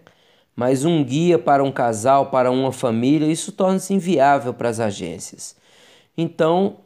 Mas 0.56 0.86
um 0.86 1.04
guia 1.04 1.38
para 1.38 1.62
um 1.62 1.70
casal, 1.70 2.30
para 2.30 2.50
uma 2.50 2.72
família, 2.72 3.30
isso 3.30 3.52
torna-se 3.52 3.92
inviável 3.92 4.54
para 4.54 4.70
as 4.70 4.80
agências. 4.80 5.54
Então, 6.16 6.78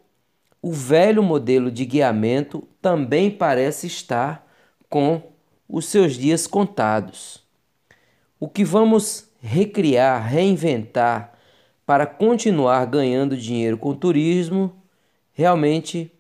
o 0.61 0.73
velho 0.73 1.23
modelo 1.23 1.71
de 1.71 1.85
guiamento 1.85 2.67
também 2.83 3.31
parece 3.31 3.87
estar 3.87 4.45
com 4.89 5.34
os 5.69 5.87
seus 5.87 6.15
dias 6.15 6.47
contados. 6.47 7.43
O 8.39 8.49
que 8.49 8.65
vamos 8.65 9.29
recriar, 9.41 10.27
reinventar 10.27 11.35
para 11.87 12.07
continuar 12.07 12.87
ganhando 12.87 13.37
dinheiro 13.37 13.77
com 13.77 13.95
turismo 13.95 14.75
realmente 15.33 16.11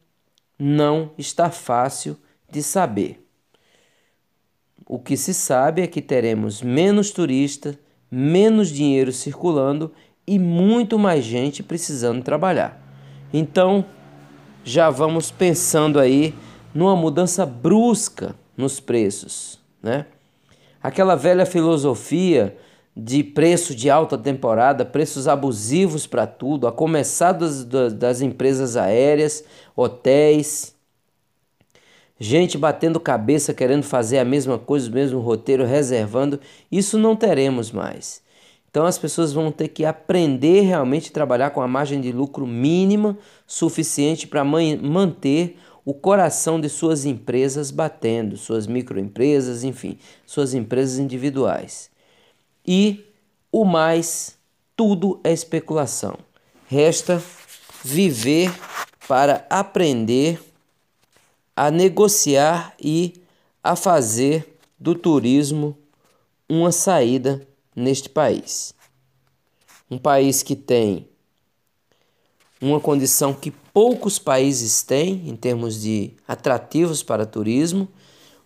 não 0.58 1.12
está 1.16 1.50
fácil 1.50 2.16
de 2.50 2.62
saber. 2.62 3.26
O 4.86 4.98
que 4.98 5.16
se 5.16 5.32
sabe 5.32 5.82
é 5.82 5.86
que 5.86 6.02
teremos 6.02 6.60
menos 6.60 7.10
turistas, 7.10 7.76
menos 8.10 8.68
dinheiro 8.68 9.12
circulando 9.12 9.92
e 10.26 10.38
muito 10.38 10.98
mais 10.98 11.24
gente 11.24 11.62
precisando 11.62 12.22
trabalhar. 12.22 12.80
Então, 13.32 13.84
já 14.62 14.90
vamos 14.90 15.30
pensando 15.30 15.98
aí 15.98 16.34
numa 16.74 16.94
mudança 16.94 17.44
brusca 17.46 18.34
nos 18.56 18.80
preços, 18.80 19.58
né? 19.82 20.06
Aquela 20.82 21.14
velha 21.14 21.46
filosofia 21.46 22.56
de 22.96 23.24
preço 23.24 23.74
de 23.74 23.90
alta 23.90 24.16
temporada, 24.16 24.84
preços 24.84 25.26
abusivos 25.26 26.06
para 26.06 26.26
tudo, 26.26 26.66
a 26.66 26.72
começar 26.72 27.32
das, 27.32 27.64
das 27.64 28.20
empresas 28.20 28.76
aéreas, 28.76 29.44
hotéis, 29.74 30.74
gente 32.18 32.56
batendo 32.56 33.00
cabeça 33.00 33.52
querendo 33.52 33.82
fazer 33.82 34.18
a 34.18 34.24
mesma 34.24 34.58
coisa, 34.58 34.88
o 34.88 34.94
mesmo 34.94 35.20
roteiro, 35.20 35.64
reservando, 35.64 36.38
isso 36.70 36.96
não 36.96 37.16
teremos 37.16 37.72
mais. 37.72 38.22
Então 38.70 38.86
as 38.86 38.98
pessoas 38.98 39.32
vão 39.32 39.52
ter 39.52 39.68
que 39.68 39.84
aprender 39.84 40.62
realmente 40.62 41.10
a 41.10 41.12
trabalhar 41.12 41.50
com 41.50 41.62
a 41.62 41.68
margem 41.68 42.00
de 42.00 42.10
lucro 42.10 42.46
mínima 42.46 43.16
suficiente 43.46 44.26
para 44.26 44.44
manter 44.44 45.58
o 45.84 45.92
coração 45.92 46.60
de 46.60 46.68
suas 46.68 47.04
empresas 47.04 47.70
batendo, 47.70 48.36
suas 48.36 48.66
microempresas, 48.66 49.64
enfim, 49.64 49.98
suas 50.24 50.54
empresas 50.54 50.98
individuais. 50.98 51.90
E 52.66 53.04
o 53.52 53.64
mais, 53.64 54.38
tudo 54.74 55.20
é 55.22 55.32
especulação. 55.32 56.18
Resta 56.66 57.22
viver 57.84 58.50
para 59.06 59.46
aprender 59.50 60.40
a 61.54 61.70
negociar 61.70 62.74
e 62.80 63.22
a 63.62 63.76
fazer 63.76 64.58
do 64.78 64.94
turismo 64.94 65.76
uma 66.48 66.72
saída 66.72 67.46
neste 67.76 68.08
país. 68.08 68.74
Um 69.90 69.98
país 69.98 70.42
que 70.42 70.56
tem 70.56 71.06
uma 72.60 72.80
condição 72.80 73.34
que 73.34 73.52
poucos 73.74 74.20
países 74.20 74.84
têm 74.84 75.28
em 75.28 75.34
termos 75.34 75.82
de 75.82 76.12
atrativos 76.28 77.02
para 77.02 77.26
turismo. 77.26 77.88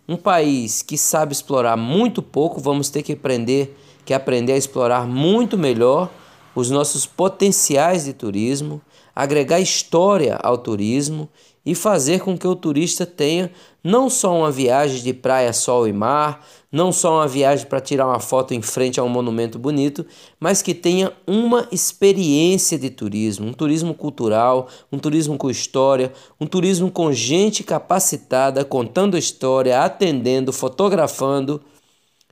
Um 0.07 0.17
país 0.17 0.81
que 0.81 0.97
sabe 0.97 1.31
explorar 1.31 1.77
muito 1.77 2.23
pouco, 2.23 2.59
vamos 2.59 2.89
ter 2.89 3.03
que 3.03 3.13
aprender 3.13 3.77
que 4.03 4.13
aprender 4.13 4.53
a 4.53 4.57
explorar 4.57 5.05
muito 5.05 5.55
melhor 5.55 6.09
os 6.55 6.71
nossos 6.71 7.05
potenciais 7.05 8.05
de 8.05 8.13
turismo, 8.13 8.81
agregar 9.15 9.59
história 9.59 10.35
ao 10.41 10.57
turismo 10.57 11.29
e 11.69 11.75
fazer 11.75 12.21
com 12.21 12.35
que 12.35 12.47
o 12.47 12.55
turista 12.55 13.05
tenha 13.05 13.51
não 13.83 14.09
só 14.09 14.35
uma 14.35 14.49
viagem 14.49 15.03
de 15.03 15.13
praia, 15.13 15.53
sol 15.53 15.87
e 15.87 15.93
mar, 15.93 16.43
não 16.71 16.91
só 16.91 17.17
uma 17.17 17.27
viagem 17.27 17.67
para 17.67 17.79
tirar 17.79 18.07
uma 18.07 18.19
foto 18.19 18.55
em 18.55 18.61
frente 18.61 18.99
a 18.99 19.03
um 19.03 19.07
monumento 19.07 19.59
bonito, 19.59 20.03
mas 20.39 20.63
que 20.63 20.73
tenha 20.73 21.13
uma 21.27 21.67
experiência 21.71 22.75
de 22.75 22.89
turismo, 22.89 23.45
um 23.45 23.53
turismo 23.53 23.93
cultural, 23.93 24.67
um 24.91 24.97
turismo 24.97 25.37
com 25.37 25.47
história, 25.47 26.11
um 26.41 26.47
turismo 26.47 26.89
com 26.89 27.13
gente 27.13 27.63
capacitada, 27.63 28.65
contando 28.65 29.15
história, 29.15 29.83
atendendo, 29.83 30.51
fotografando 30.51 31.61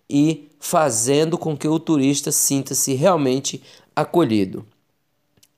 e 0.09 0.49
fazendo 0.59 1.37
com 1.37 1.55
que 1.55 1.67
o 1.67 1.79
turista 1.79 2.31
sinta-se 2.31 2.95
realmente 2.95 3.61
acolhido. 3.95 4.65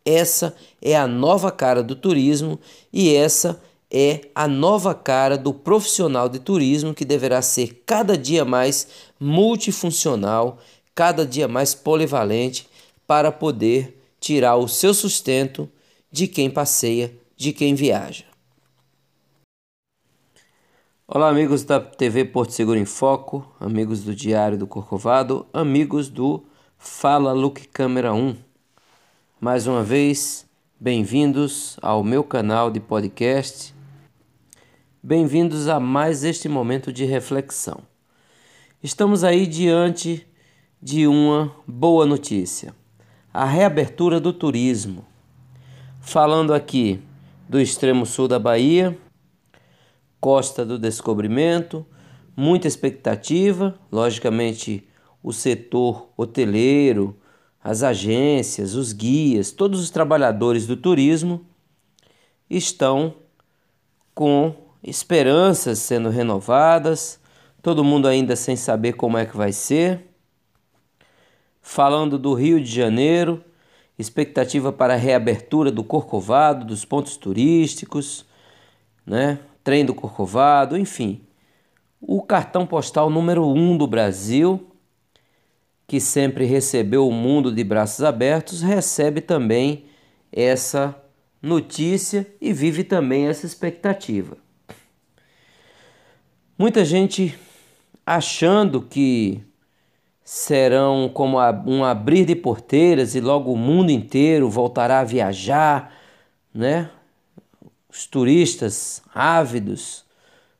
Essa 0.05 0.55
é 0.81 0.97
a 0.97 1.07
nova 1.07 1.49
cara 1.49 1.83
do 1.83 1.95
turismo 1.95 2.59
e 2.91 3.13
essa 3.13 3.61
é 3.91 4.29
a 4.35 4.47
nova 4.47 4.93
cara 4.93 5.37
do 5.37 5.53
profissional 5.53 6.29
de 6.29 6.39
turismo 6.39 6.93
que 6.93 7.03
deverá 7.03 7.41
ser 7.41 7.83
cada 7.85 8.17
dia 8.17 8.45
mais 8.45 8.87
multifuncional, 9.19 10.59
cada 10.93 11.25
dia 11.25 11.47
mais 11.47 11.73
polivalente 11.73 12.69
para 13.07 13.31
poder 13.31 13.99
tirar 14.19 14.57
o 14.57 14.67
seu 14.67 14.93
sustento 14.93 15.69
de 16.11 16.27
quem 16.27 16.49
passeia, 16.49 17.13
de 17.35 17.51
quem 17.51 17.73
viaja. 17.73 18.25
Olá, 21.07 21.29
amigos 21.29 21.63
da 21.63 21.79
TV 21.79 22.23
Porto 22.25 22.51
Seguro 22.51 22.77
em 22.77 22.85
Foco, 22.85 23.51
amigos 23.59 24.03
do 24.03 24.13
Diário 24.13 24.59
do 24.59 24.67
Corcovado, 24.67 25.47
amigos 25.51 26.07
do 26.07 26.43
Fala 26.77 27.33
Look 27.33 27.67
Câmera 27.69 28.13
1. 28.13 28.35
Mais 29.41 29.65
uma 29.65 29.81
vez, 29.81 30.45
bem-vindos 30.79 31.77
ao 31.81 32.03
meu 32.03 32.23
canal 32.23 32.69
de 32.69 32.79
podcast. 32.79 33.78
Bem-vindos 35.01 35.69
a 35.69 35.79
mais 35.79 36.25
este 36.25 36.49
momento 36.49 36.91
de 36.91 37.05
reflexão. 37.05 37.83
Estamos 38.83 39.23
aí 39.23 39.47
diante 39.47 40.27
de 40.81 41.07
uma 41.07 41.55
boa 41.65 42.05
notícia: 42.05 42.75
a 43.33 43.45
reabertura 43.45 44.19
do 44.19 44.33
turismo. 44.33 45.05
Falando 46.01 46.53
aqui 46.53 47.01
do 47.47 47.61
extremo 47.61 48.05
sul 48.05 48.27
da 48.27 48.37
Bahia 48.37 48.97
Costa 50.19 50.65
do 50.65 50.77
Descobrimento, 50.77 51.85
muita 52.35 52.67
expectativa, 52.67 53.79
logicamente 53.89 54.85
o 55.23 55.31
setor 55.31 56.09
hoteleiro, 56.17 57.17
as 57.63 57.83
agências, 57.83 58.75
os 58.75 58.91
guias, 58.91 59.53
todos 59.53 59.79
os 59.79 59.89
trabalhadores 59.89 60.67
do 60.67 60.75
turismo 60.75 61.45
estão 62.49 63.15
com 64.13 64.68
esperanças 64.83 65.79
sendo 65.79 66.09
renovadas, 66.09 67.19
todo 67.61 67.83
mundo 67.83 68.07
ainda 68.07 68.35
sem 68.35 68.55
saber 68.55 68.93
como 68.93 69.17
é 69.17 69.25
que 69.25 69.35
vai 69.35 69.51
ser. 69.51 70.07
Falando 71.61 72.17
do 72.17 72.33
Rio 72.33 72.61
de 72.61 72.71
Janeiro, 72.71 73.43
expectativa 73.97 74.71
para 74.71 74.93
a 74.93 74.97
reabertura 74.97 75.71
do 75.71 75.83
Corcovado, 75.83 76.65
dos 76.65 76.85
pontos 76.85 77.17
turísticos, 77.17 78.25
né? 79.05 79.39
trem 79.63 79.85
do 79.85 79.93
Corcovado, 79.93 80.77
enfim. 80.77 81.21
O 82.01 82.21
cartão 82.21 82.65
postal 82.65 83.09
número 83.09 83.45
um 83.45 83.77
do 83.77 83.85
Brasil, 83.85 84.67
que 85.85 85.99
sempre 85.99 86.45
recebeu 86.45 87.07
o 87.07 87.11
mundo 87.11 87.51
de 87.51 87.63
braços 87.63 88.03
abertos, 88.03 88.61
recebe 88.61 89.19
também 89.19 89.85
essa 90.31 90.95
notícia 91.41 92.25
e 92.39 92.53
vive 92.53 92.83
também 92.83 93.27
essa 93.27 93.45
expectativa. 93.45 94.37
Muita 96.59 96.83
gente 96.83 97.39
achando 98.05 98.81
que 98.81 99.41
serão 100.25 101.07
como 101.07 101.37
um 101.65 101.85
abrir 101.85 102.25
de 102.25 102.35
porteiras 102.35 103.15
e 103.15 103.21
logo 103.21 103.53
o 103.53 103.57
mundo 103.57 103.93
inteiro 103.93 104.49
voltará 104.49 104.99
a 104.99 105.05
viajar, 105.05 105.95
né? 106.53 106.91
Os 107.89 108.05
turistas 108.05 109.01
ávidos 109.15 110.03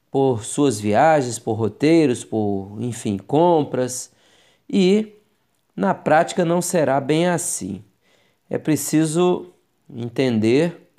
por 0.10 0.46
suas 0.46 0.80
viagens, 0.80 1.38
por 1.38 1.56
roteiros, 1.56 2.24
por, 2.24 2.78
enfim, 2.80 3.18
compras, 3.18 4.10
e 4.70 5.16
na 5.76 5.94
prática 5.94 6.46
não 6.46 6.62
será 6.62 7.02
bem 7.02 7.28
assim. 7.28 7.84
É 8.50 8.58
preciso 8.58 9.48
entender 9.94 10.94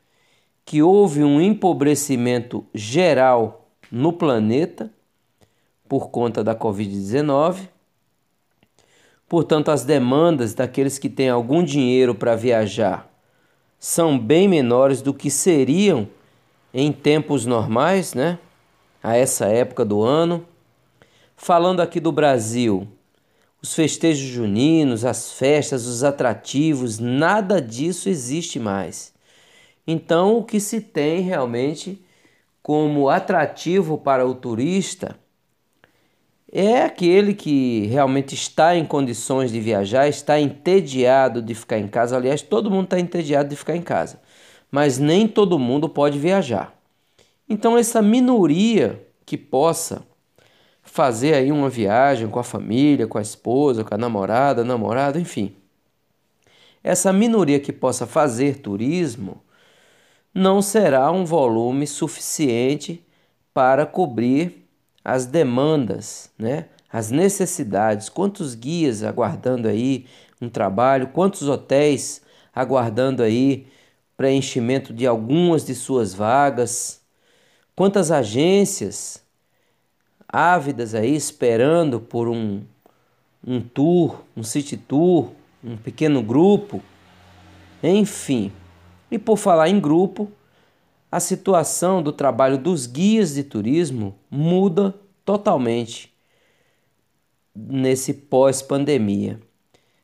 que 0.62 0.82
houve 0.82 1.24
um 1.24 1.40
empobrecimento 1.40 2.66
geral 2.74 3.60
no 3.90 4.12
planeta 4.12 4.90
por 5.88 6.11
conta 6.11 6.44
da 6.44 6.55
Covid-19. 6.55 7.68
Portanto, 9.29 9.70
as 9.70 9.85
demandas 9.85 10.55
daqueles 10.55 10.98
que 10.98 11.09
têm 11.09 11.29
algum 11.29 11.62
dinheiro 11.62 12.14
para 12.14 12.37
viajar 12.37 13.09
são 13.79 14.18
bem 14.18 14.46
menores 14.46 15.00
do 15.00 15.14
que 15.14 15.31
seriam 15.31 16.09
em 16.72 16.92
tempos 16.92 17.46
normais, 17.46 18.14
né? 18.14 18.38
A 19.03 19.16
essa 19.16 19.46
época 19.46 19.85
do 19.85 20.03
ano. 20.03 20.44
Falando 21.37 21.81
aqui 21.81 21.98
do 21.98 22.12
Brasil, 22.12 22.87
os 23.62 23.74
festejos 23.74 24.29
juninos, 24.29 25.05
as 25.05 25.33
festas, 25.33 25.87
os 25.87 26.05
atrativos, 26.05 26.98
nada 26.98 27.61
disso 27.61 28.09
existe 28.09 28.61
mais. 28.61 29.12
Então, 29.87 30.37
o 30.37 30.44
que 30.44 30.61
se 30.61 30.81
tem 30.81 31.22
realmente 31.22 32.00
como 32.62 33.09
atrativo 33.09 33.99
para 33.99 34.27
o 34.27 34.35
turista 34.35 35.16
é 36.53 36.83
aquele 36.83 37.33
que 37.33 37.87
realmente 37.87 38.35
está 38.35 38.75
em 38.75 38.85
condições 38.85 39.53
de 39.53 39.61
viajar, 39.61 40.09
está 40.09 40.40
entediado 40.40 41.40
de 41.40 41.55
ficar 41.55 41.79
em 41.79 41.87
casa. 41.87 42.16
Aliás, 42.16 42.42
todo 42.42 42.70
mundo 42.70 42.85
está 42.85 42.99
entediado 42.99 43.49
de 43.49 43.57
ficar 43.57 43.77
em 43.77 43.83
casa, 43.83 44.20
mas 44.70 44.99
nem 44.99 45.29
todo 45.29 45.59
mundo 45.59 45.88
pode 45.88 46.18
viajar. 46.18 46.75
Então, 47.49 47.79
essa 47.79 48.03
minoria 48.03 49.01
que 49.25 49.37
possa 49.37 50.03
fazer 50.83 51.35
aí 51.35 51.53
uma 51.53 51.68
viagem 51.68 52.29
com 52.29 52.40
a 52.40 52.44
família, 52.44 53.07
com 53.07 53.18
a 53.18 53.23
esposa, 53.23 53.85
com 53.85 53.94
a 53.94 53.99
namorada, 53.99 54.64
namorado, 54.64 55.18
enfim. 55.20 55.55
Essa 56.83 57.12
minoria 57.12 57.61
que 57.61 57.73
possa 57.73 58.07
fazer 58.07 58.59
turismo 58.59 59.40
não 60.35 60.62
será 60.62 61.11
um 61.11 61.25
volume 61.25 61.87
suficiente 61.87 63.05
para 63.53 63.85
cobrir 63.85 64.66
as 65.05 65.27
demandas, 65.27 66.31
né? 66.38 66.66
as 66.93 67.11
necessidades. 67.11 68.09
Quantos 68.09 68.55
guias 68.55 69.03
aguardando 69.03 69.69
aí 69.69 70.07
um 70.40 70.49
trabalho, 70.49 71.09
quantos 71.09 71.49
hotéis 71.49 72.23
aguardando 72.55 73.23
aí 73.23 73.66
preenchimento 74.16 74.93
de 74.93 75.07
algumas 75.07 75.64
de 75.64 75.75
suas 75.75 76.12
vagas, 76.12 77.01
quantas 77.75 78.11
agências 78.11 79.23
ávidas 80.29 80.95
aí 80.95 81.14
esperando 81.14 82.01
por 82.01 82.29
um, 82.29 82.62
um 83.47 83.61
tour, 83.61 84.23
um 84.37 84.43
city 84.43 84.77
tour, 84.77 85.31
um 85.62 85.77
pequeno 85.77 86.23
grupo, 86.23 86.83
enfim. 87.83 88.53
E 89.11 89.18
por 89.18 89.37
falar 89.37 89.68
em 89.68 89.81
grupo, 89.81 90.31
a 91.11 91.18
situação 91.18 92.03
do 92.03 92.12
trabalho 92.12 92.57
dos 92.57 92.87
guias 92.87 93.35
de 93.35 93.42
turismo 93.42 94.16
muda 94.31 94.94
totalmente 95.25 96.12
nesse 97.55 98.14
pós-pandemia. 98.14 99.40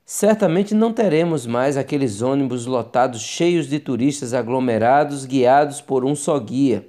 Certamente 0.05 0.75
não 0.75 0.93
teremos 0.93 1.47
mais 1.47 1.77
aqueles 1.77 2.23
ônibus 2.23 2.67
lotados 2.67 3.21
cheios 3.23 3.69
de 3.69 3.79
turistas 3.79 4.35
aglomerados 4.35 5.25
guiados 5.25 5.81
por 5.81 6.05
um 6.05 6.15
só 6.15 6.39
guia 6.39 6.87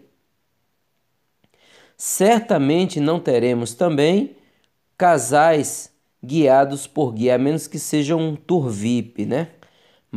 certamente 1.97 2.99
não 2.99 3.19
teremos 3.19 3.73
também 3.73 4.35
casais 4.95 5.91
guiados 6.23 6.85
por 6.85 7.11
guia, 7.13 7.35
a 7.35 7.37
menos 7.37 7.67
que 7.67 7.79
seja 7.79 8.15
um 8.15 8.35
tour 8.35 8.69
VIP, 8.69 9.25
né? 9.25 9.49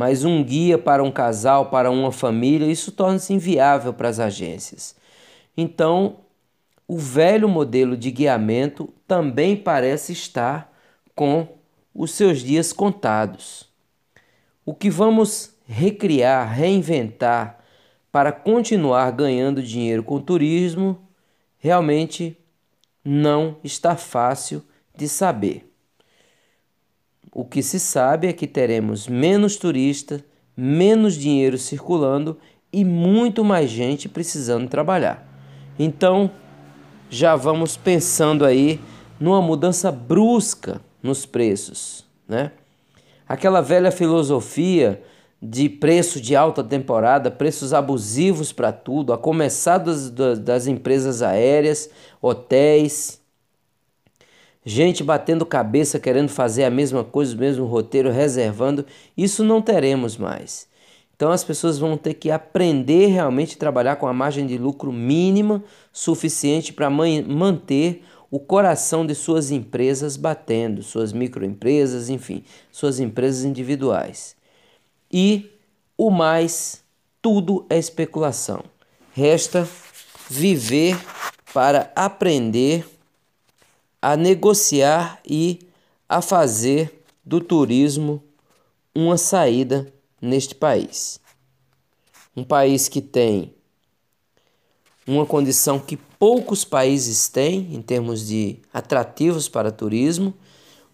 Mas 0.01 0.25
um 0.25 0.43
guia 0.43 0.79
para 0.79 1.03
um 1.03 1.11
casal, 1.11 1.67
para 1.69 1.91
uma 1.91 2.11
família, 2.11 2.65
isso 2.65 2.91
torna-se 2.91 3.33
inviável 3.33 3.93
para 3.93 4.09
as 4.09 4.19
agências. 4.19 4.95
Então, 5.55 6.21
o 6.87 6.97
velho 6.97 7.47
modelo 7.47 7.95
de 7.95 8.09
guiamento 8.09 8.91
também 9.07 9.55
parece 9.55 10.11
estar 10.11 10.73
com 11.13 11.47
os 11.93 12.13
seus 12.13 12.39
dias 12.39 12.73
contados. 12.73 13.69
O 14.65 14.73
que 14.73 14.89
vamos 14.89 15.53
recriar, 15.67 16.51
reinventar 16.51 17.59
para 18.11 18.31
continuar 18.31 19.11
ganhando 19.11 19.61
dinheiro 19.61 20.01
com 20.01 20.15
o 20.15 20.19
turismo 20.19 20.97
realmente 21.59 22.35
não 23.05 23.57
está 23.63 23.95
fácil 23.95 24.63
de 24.95 25.07
saber. 25.07 25.70
O 27.33 27.45
que 27.45 27.63
se 27.63 27.79
sabe 27.79 28.27
é 28.27 28.33
que 28.33 28.45
teremos 28.45 29.07
menos 29.07 29.55
turistas, 29.55 30.21
menos 30.55 31.15
dinheiro 31.15 31.57
circulando 31.57 32.37
e 32.73 32.83
muito 32.83 33.43
mais 33.43 33.69
gente 33.69 34.09
precisando 34.09 34.67
trabalhar. 34.67 35.25
Então, 35.79 36.29
já 37.09 37.35
vamos 37.35 37.77
pensando 37.77 38.45
aí 38.45 38.79
numa 39.19 39.41
mudança 39.41 39.91
brusca 39.91 40.81
nos 41.01 41.25
preços, 41.25 42.05
né? 42.27 42.51
Aquela 43.27 43.61
velha 43.61 43.91
filosofia 43.91 45.01
de 45.41 45.69
preço 45.69 46.19
de 46.19 46.35
alta 46.35 46.61
temporada, 46.63 47.31
preços 47.31 47.73
abusivos 47.73 48.51
para 48.51 48.73
tudo, 48.73 49.13
a 49.13 49.17
começar 49.17 49.77
das, 49.77 50.09
das 50.09 50.67
empresas 50.67 51.21
aéreas, 51.21 51.89
hotéis, 52.21 53.20
gente 54.65 55.03
batendo 55.03 55.45
cabeça 55.45 55.99
querendo 55.99 56.29
fazer 56.29 56.63
a 56.63 56.69
mesma 56.69 57.03
coisa, 57.03 57.35
o 57.35 57.39
mesmo 57.39 57.65
roteiro, 57.65 58.11
reservando, 58.11 58.85
isso 59.17 59.43
não 59.43 59.61
teremos 59.61 60.17
mais. 60.17 60.67
Então 61.15 61.31
as 61.31 61.43
pessoas 61.43 61.77
vão 61.77 61.97
ter 61.97 62.15
que 62.15 62.31
aprender 62.31 63.07
realmente 63.07 63.55
a 63.55 63.59
trabalhar 63.59 63.95
com 63.97 64.07
a 64.07 64.13
margem 64.13 64.47
de 64.47 64.57
lucro 64.57 64.91
mínima 64.91 65.63
suficiente 65.91 66.73
para 66.73 66.89
manter 66.89 68.03
o 68.31 68.39
coração 68.39 69.05
de 69.05 69.13
suas 69.13 69.51
empresas 69.51 70.15
batendo, 70.15 70.81
suas 70.81 71.11
microempresas, 71.11 72.09
enfim, 72.09 72.43
suas 72.71 72.99
empresas 72.99 73.43
individuais. 73.43 74.35
E 75.11 75.51
o 75.97 76.09
mais, 76.09 76.81
tudo 77.21 77.65
é 77.69 77.77
especulação. 77.77 78.63
Resta 79.13 79.67
viver 80.29 80.97
para 81.53 81.91
aprender 81.93 82.85
a 84.01 84.17
negociar 84.17 85.19
e 85.25 85.59
a 86.09 86.21
fazer 86.21 87.03
do 87.23 87.39
turismo 87.39 88.23
uma 88.93 89.17
saída 89.17 89.93
neste 90.21 90.55
país. 90.55 91.19
Um 92.35 92.43
país 92.43 92.87
que 92.87 93.01
tem 93.01 93.53
uma 95.05 95.25
condição 95.25 95.79
que 95.79 95.97
poucos 95.97 96.63
países 96.63 97.27
têm 97.27 97.73
em 97.73 97.81
termos 97.81 98.27
de 98.27 98.59
atrativos 98.73 99.47
para 99.47 99.71
turismo, 99.71 100.33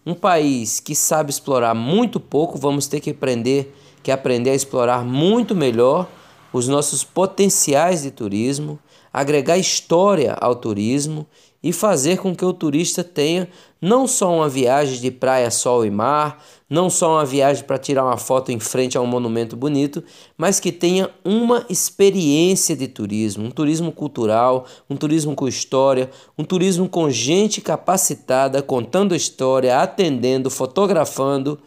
um 0.04 0.14
país 0.14 0.80
que 0.80 0.94
sabe 0.94 1.30
explorar 1.30 1.74
muito 1.74 2.18
pouco, 2.18 2.58
vamos 2.58 2.86
ter 2.86 3.00
que 3.00 3.10
aprender 3.10 3.74
que 4.02 4.12
aprender 4.12 4.50
a 4.50 4.54
explorar 4.54 5.04
muito 5.04 5.54
melhor 5.54 6.08
os 6.52 6.66
nossos 6.66 7.04
potenciais 7.04 8.02
de 8.02 8.10
turismo, 8.10 8.78
agregar 9.12 9.58
história 9.58 10.32
ao 10.32 10.56
turismo 10.56 11.26
e 11.62 11.72
fazer 11.72 12.18
com 12.18 12.34
que 12.34 12.44
o 12.44 12.52
turista 12.52 13.02
tenha 13.02 13.48
não 13.80 14.06
só 14.06 14.34
uma 14.34 14.48
viagem 14.48 15.00
de 15.00 15.10
praia, 15.10 15.50
sol 15.50 15.84
e 15.84 15.90
mar, 15.90 16.44
não 16.68 16.90
só 16.90 17.14
uma 17.14 17.24
viagem 17.24 17.64
para 17.64 17.78
tirar 17.78 18.04
uma 18.04 18.16
foto 18.16 18.52
em 18.52 18.60
frente 18.60 18.98
a 18.98 19.00
um 19.00 19.06
monumento 19.06 19.56
bonito, 19.56 20.02
mas 20.36 20.60
que 20.60 20.70
tenha 20.70 21.10
uma 21.24 21.64
experiência 21.68 22.76
de 22.76 22.86
turismo, 22.86 23.46
um 23.46 23.50
turismo 23.50 23.90
cultural, 23.90 24.66
um 24.88 24.96
turismo 24.96 25.34
com 25.34 25.48
história, 25.48 26.10
um 26.36 26.44
turismo 26.44 26.88
com 26.88 27.10
gente 27.10 27.60
capacitada, 27.60 28.62
contando 28.62 29.14
história, 29.14 29.80
atendendo, 29.80 30.50
fotografando 30.50 31.58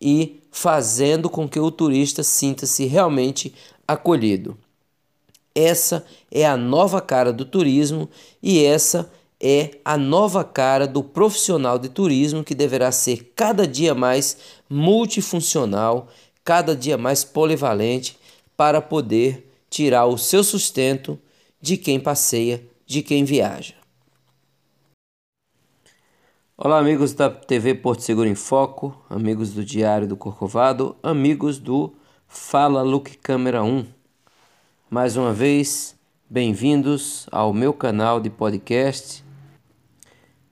e 0.00 0.40
fazendo 0.50 1.28
com 1.28 1.48
que 1.48 1.60
o 1.60 1.70
turista 1.70 2.22
sinta-se 2.22 2.86
realmente 2.86 3.54
acolhido. 3.86 4.56
Essa 5.54 6.04
é 6.30 6.46
a 6.46 6.56
nova 6.56 7.00
cara 7.00 7.32
do 7.32 7.44
turismo 7.44 8.08
e 8.42 8.64
essa 8.64 9.10
é 9.40 9.78
a 9.84 9.96
nova 9.96 10.44
cara 10.44 10.86
do 10.86 11.02
profissional 11.02 11.78
de 11.78 11.88
turismo 11.88 12.44
que 12.44 12.54
deverá 12.54 12.92
ser 12.92 13.32
cada 13.34 13.66
dia 13.66 13.94
mais 13.94 14.36
multifuncional, 14.68 16.08
cada 16.44 16.76
dia 16.76 16.98
mais 16.98 17.24
polivalente 17.24 18.18
para 18.56 18.80
poder 18.80 19.50
tirar 19.70 20.06
o 20.06 20.18
seu 20.18 20.44
sustento 20.44 21.18
de 21.60 21.76
quem 21.76 21.98
passeia, 21.98 22.62
de 22.86 23.02
quem 23.02 23.24
viaja. 23.24 23.74
Olá, 26.56 26.78
amigos 26.78 27.14
da 27.14 27.30
TV 27.30 27.74
Porto 27.74 28.02
Seguro 28.02 28.28
em 28.28 28.34
Foco, 28.34 28.94
amigos 29.08 29.54
do 29.54 29.64
Diário 29.64 30.06
do 30.06 30.16
Corcovado, 30.16 30.94
amigos 31.02 31.58
do 31.58 31.94
Fala 32.28 32.82
Look 32.82 33.16
Câmera 33.16 33.62
1. 33.62 33.99
Mais 34.92 35.16
uma 35.16 35.32
vez, 35.32 35.96
bem-vindos 36.28 37.28
ao 37.30 37.54
meu 37.54 37.72
canal 37.72 38.18
de 38.18 38.28
podcast. 38.28 39.24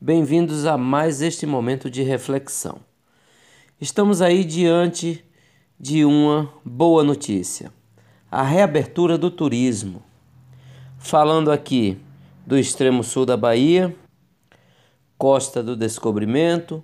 Bem-vindos 0.00 0.64
a 0.64 0.78
mais 0.78 1.20
este 1.20 1.44
momento 1.44 1.90
de 1.90 2.04
reflexão. 2.04 2.78
Estamos 3.80 4.22
aí 4.22 4.44
diante 4.44 5.24
de 5.76 6.04
uma 6.04 6.48
boa 6.64 7.02
notícia: 7.02 7.72
a 8.30 8.44
reabertura 8.44 9.18
do 9.18 9.28
turismo. 9.28 10.04
Falando 11.00 11.50
aqui 11.50 11.98
do 12.46 12.56
extremo 12.56 13.02
sul 13.02 13.26
da 13.26 13.36
Bahia, 13.36 13.92
Costa 15.18 15.64
do 15.64 15.74
Descobrimento, 15.74 16.80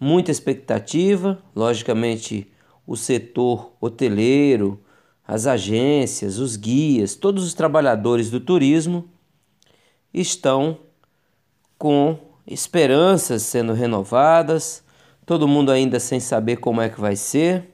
muita 0.00 0.30
expectativa, 0.30 1.38
logicamente 1.54 2.50
o 2.86 2.96
setor 2.96 3.74
hoteleiro, 3.78 4.82
as 5.26 5.46
agências, 5.46 6.38
os 6.38 6.56
guias, 6.56 7.14
todos 7.14 7.44
os 7.44 7.54
trabalhadores 7.54 8.30
do 8.30 8.40
turismo 8.40 9.08
estão 10.12 10.78
com 11.78 12.18
esperanças 12.46 13.42
sendo 13.42 13.72
renovadas, 13.72 14.84
todo 15.24 15.48
mundo 15.48 15.72
ainda 15.72 15.98
sem 15.98 16.20
saber 16.20 16.56
como 16.56 16.80
é 16.80 16.88
que 16.88 17.00
vai 17.00 17.16
ser. 17.16 17.70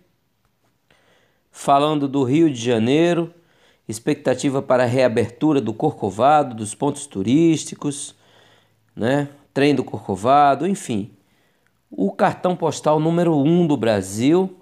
Falando 1.50 2.06
do 2.06 2.22
Rio 2.22 2.48
de 2.48 2.60
Janeiro, 2.60 3.34
expectativa 3.88 4.62
para 4.62 4.84
a 4.84 4.86
reabertura 4.86 5.60
do 5.60 5.74
Corcovado, 5.74 6.54
dos 6.54 6.74
pontos 6.74 7.06
turísticos, 7.06 8.14
né? 8.94 9.28
trem 9.52 9.74
do 9.74 9.82
Corcovado, 9.82 10.66
enfim. 10.66 11.10
O 11.90 12.12
cartão 12.12 12.54
postal 12.54 13.00
número 13.00 13.36
um 13.36 13.66
do 13.66 13.76
Brasil, 13.76 14.59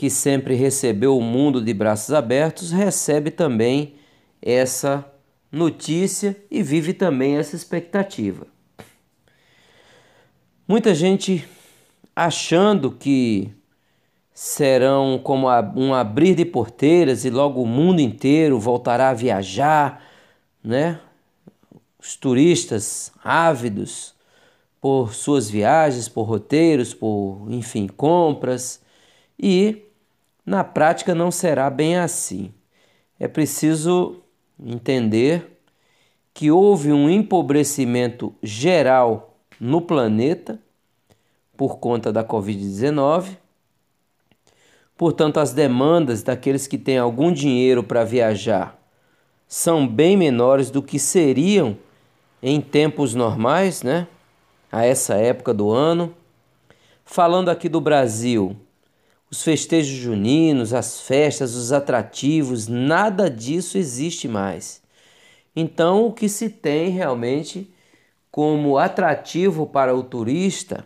que 0.00 0.08
sempre 0.08 0.54
recebeu 0.54 1.14
o 1.14 1.20
mundo 1.20 1.62
de 1.62 1.74
braços 1.74 2.14
abertos, 2.14 2.70
recebe 2.70 3.30
também 3.30 3.96
essa 4.40 5.04
notícia 5.52 6.34
e 6.50 6.62
vive 6.62 6.94
também 6.94 7.36
essa 7.36 7.54
expectativa. 7.54 8.46
Muita 10.66 10.94
gente 10.94 11.46
achando 12.16 12.90
que 12.90 13.52
serão 14.32 15.20
como 15.22 15.48
um 15.76 15.92
abrir 15.92 16.34
de 16.34 16.46
porteiras 16.46 17.26
e 17.26 17.28
logo 17.28 17.62
o 17.62 17.66
mundo 17.66 18.00
inteiro 18.00 18.58
voltará 18.58 19.10
a 19.10 19.14
viajar, 19.14 20.02
né? 20.64 20.98
os 21.98 22.16
turistas 22.16 23.12
ávidos 23.22 24.14
por 24.80 25.12
suas 25.12 25.50
viagens, 25.50 26.08
por 26.08 26.22
roteiros, 26.22 26.94
por, 26.94 27.46
enfim, 27.50 27.86
compras, 27.86 28.80
e 29.38 29.89
na 30.44 30.64
prática 30.64 31.14
não 31.14 31.30
será 31.30 31.68
bem 31.70 31.96
assim. 31.96 32.52
É 33.18 33.28
preciso 33.28 34.22
entender 34.58 35.60
que 36.32 36.50
houve 36.50 36.92
um 36.92 37.08
empobrecimento 37.10 38.34
geral 38.42 39.36
no 39.60 39.82
planeta 39.82 40.58
por 41.56 41.78
conta 41.78 42.12
da 42.12 42.24
Covid-19. 42.24 43.36
Portanto, 44.96 45.38
as 45.38 45.52
demandas 45.52 46.22
daqueles 46.22 46.66
que 46.66 46.78
têm 46.78 46.98
algum 46.98 47.32
dinheiro 47.32 47.82
para 47.82 48.04
viajar 48.04 48.78
são 49.46 49.86
bem 49.86 50.16
menores 50.16 50.70
do 50.70 50.82
que 50.82 50.98
seriam 50.98 51.76
em 52.42 52.60
tempos 52.60 53.14
normais, 53.14 53.82
né? 53.82 54.06
A 54.70 54.84
essa 54.84 55.14
época 55.16 55.52
do 55.52 55.70
ano. 55.70 56.14
Falando 57.04 57.48
aqui 57.48 57.68
do 57.68 57.80
Brasil, 57.80 58.56
os 59.30 59.42
festejos 59.42 59.96
juninos, 59.96 60.74
as 60.74 61.00
festas, 61.00 61.54
os 61.54 61.72
atrativos, 61.72 62.66
nada 62.66 63.30
disso 63.30 63.78
existe 63.78 64.26
mais. 64.26 64.82
Então, 65.54 66.06
o 66.06 66.12
que 66.12 66.28
se 66.28 66.48
tem 66.48 66.90
realmente 66.90 67.70
como 68.30 68.78
atrativo 68.78 69.66
para 69.66 69.94
o 69.94 70.02
turista 70.02 70.84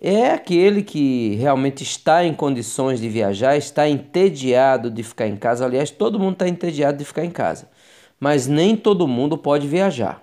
é 0.00 0.30
aquele 0.30 0.82
que 0.82 1.34
realmente 1.34 1.82
está 1.82 2.24
em 2.24 2.32
condições 2.32 3.00
de 3.00 3.08
viajar, 3.08 3.56
está 3.56 3.88
entediado 3.88 4.90
de 4.90 5.02
ficar 5.02 5.26
em 5.26 5.36
casa. 5.36 5.64
Aliás, 5.64 5.90
todo 5.90 6.18
mundo 6.18 6.34
está 6.34 6.48
entediado 6.48 6.98
de 6.98 7.04
ficar 7.04 7.24
em 7.24 7.30
casa 7.30 7.68
mas 8.20 8.46
nem 8.46 8.76
todo 8.76 9.08
mundo 9.08 9.38
pode 9.38 9.66
viajar. 9.66 10.22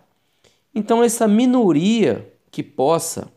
Então 0.73 1.03
essa 1.03 1.27
minoria 1.27 2.31
que 2.51 2.61
possa 2.61 3.27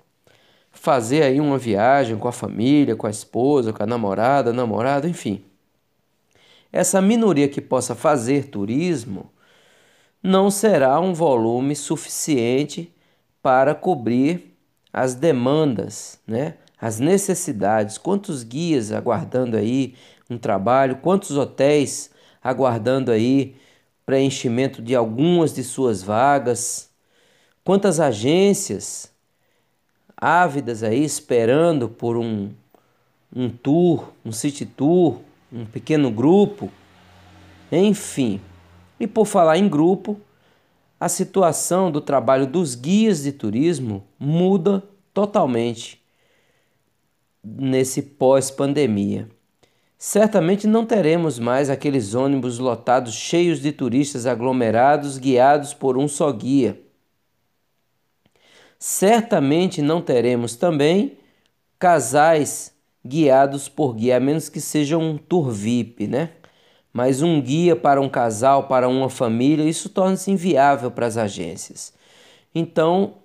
fazer 0.81 1.23
aí 1.23 1.39
uma 1.39 1.59
viagem 1.59 2.17
com 2.17 2.27
a 2.27 2.33
família, 2.33 2.97
com 2.97 3.07
a 3.07 3.11
esposa, 3.11 3.71
com 3.71 3.83
a 3.83 3.87
namorada, 3.87 4.51
namorado, 4.51 5.07
enfim. 5.07 5.45
Essa 6.73 7.03
minoria 7.03 7.49
que 7.49 7.61
possa 7.61 7.95
fazer 7.95 8.47
turismo 8.47 9.31
não 10.23 10.51
será 10.51 10.99
um 10.99 11.13
volume 11.13 11.77
suficiente 11.77 12.91
para 13.43 13.75
cobrir 13.75 14.57
as 14.91 15.15
demandas, 15.15 16.19
né? 16.27 16.55
as 16.81 16.99
necessidades. 16.99 17.99
Quantos 17.99 18.43
guias 18.43 18.91
aguardando 18.91 19.59
aí 19.59 19.95
um 20.31 20.39
trabalho, 20.39 20.97
quantos 20.97 21.37
hotéis 21.37 22.11
aguardando 22.43 23.13
aí 23.13 23.55
preenchimento 24.07 24.81
de 24.81 24.95
algumas 24.95 25.53
de 25.53 25.63
suas 25.63 26.03
vagas. 26.03 26.89
Quantas 27.63 28.01
agências 28.01 29.11
ávidas 30.21 30.83
aí 30.83 31.03
esperando 31.03 31.89
por 31.89 32.17
um, 32.17 32.51
um 33.35 33.49
tour, 33.49 34.13
um 34.25 34.33
city 34.33 34.67
tour, 34.67 35.21
um 35.53 35.65
pequeno 35.65 36.11
grupo, 36.11 36.71
enfim. 37.73 38.41
E 38.99 39.07
por 39.07 39.25
falar 39.25 39.57
em 39.57 39.69
grupo, 39.69 40.21
a 40.99 41.09
situação 41.09 41.91
do 41.91 42.01
trabalho 42.01 42.47
dos 42.47 42.75
guias 42.75 43.23
de 43.23 43.33
turismo 43.33 44.05
muda 44.19 44.83
totalmente 45.15 46.01
nesse 47.43 48.03
pós-pandemia. 48.03 49.29
Certamente 49.99 50.67
não 50.67 50.87
teremos 50.87 51.39
mais 51.39 51.69
aqueles 51.69 52.15
ônibus 52.15 52.59
lotados 52.59 53.15
cheios 53.15 53.61
de 53.61 53.73
turistas 53.73 54.27
aglomerados 54.27 55.19
guiados 55.19 55.75
por 55.75 55.99
um 55.99 56.09
só 56.09 56.31
guia. 56.33 56.81
Certamente 58.83 59.83
não 59.83 60.01
teremos 60.01 60.57
também 60.57 61.19
casais 61.79 62.75
guiados 63.05 63.69
por 63.69 63.95
guia, 63.95 64.17
a 64.17 64.21
menos 64.21 64.49
que 64.49 64.59
seja 64.59 64.97
um 64.97 65.19
tour 65.19 65.51
VIP, 65.51 66.07
né? 66.07 66.31
Mas 66.91 67.21
um 67.21 67.43
guia 67.43 67.77
para 67.77 68.01
um 68.01 68.09
casal, 68.09 68.69
para 68.69 68.89
uma 68.89 69.11
família, 69.11 69.69
isso 69.69 69.91
torna-se 69.91 70.31
inviável 70.31 70.91
para 70.91 71.05
as 71.05 71.19
agências. 71.19 71.93
Então, 72.55 73.17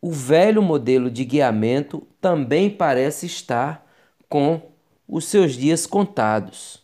o 0.00 0.10
velho 0.10 0.62
modelo 0.62 1.10
de 1.10 1.26
guiamento 1.26 2.02
também 2.18 2.70
parece 2.70 3.26
estar 3.26 3.86
com 4.30 4.62
os 5.06 5.26
seus 5.26 5.56
dias 5.56 5.86
contados. 5.86 6.82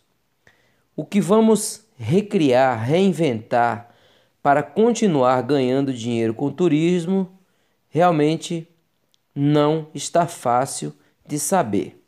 O 0.95 1.03
que 1.03 1.19
vamos 1.19 1.83
recriar, 1.97 2.79
reinventar 2.79 3.89
para 4.41 4.61
continuar 4.61 5.41
ganhando 5.41 5.91
dinheiro 5.91 6.35
com 6.35 6.45
o 6.45 6.51
turismo 6.51 7.27
realmente 7.93 8.67
não 9.35 9.85
está 9.93 10.25
fácil 10.25 10.91
de 11.27 11.37
saber. 11.37 12.03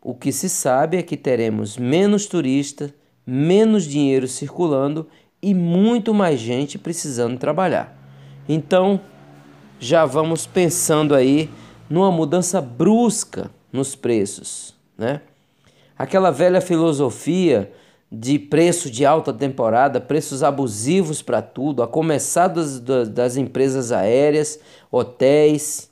O 0.00 0.14
que 0.14 0.32
se 0.32 0.48
sabe 0.48 0.96
é 0.96 1.02
que 1.02 1.18
teremos 1.18 1.76
menos 1.76 2.24
turistas, 2.24 2.94
menos 3.26 3.84
dinheiro 3.84 4.26
circulando 4.26 5.06
e 5.42 5.52
muito 5.52 6.14
mais 6.14 6.40
gente 6.40 6.78
precisando 6.78 7.38
trabalhar. 7.38 7.94
Então, 8.48 9.02
já 9.78 10.06
vamos 10.06 10.46
pensando 10.46 11.14
aí 11.14 11.50
numa 11.90 12.10
mudança 12.10 12.58
brusca 12.58 13.50
nos 13.70 13.94
preços, 13.94 14.74
né? 14.96 15.20
Aquela 15.96 16.30
velha 16.30 16.62
filosofia 16.62 17.70
de 18.14 18.38
preço 18.38 18.90
de 18.90 19.06
alta 19.06 19.32
temporada, 19.32 19.98
preços 19.98 20.42
abusivos 20.42 21.22
para 21.22 21.40
tudo, 21.40 21.82
a 21.82 21.88
começar 21.88 22.48
das, 22.48 22.78
das 22.78 23.38
empresas 23.38 23.90
aéreas, 23.90 24.60
hotéis, 24.90 25.90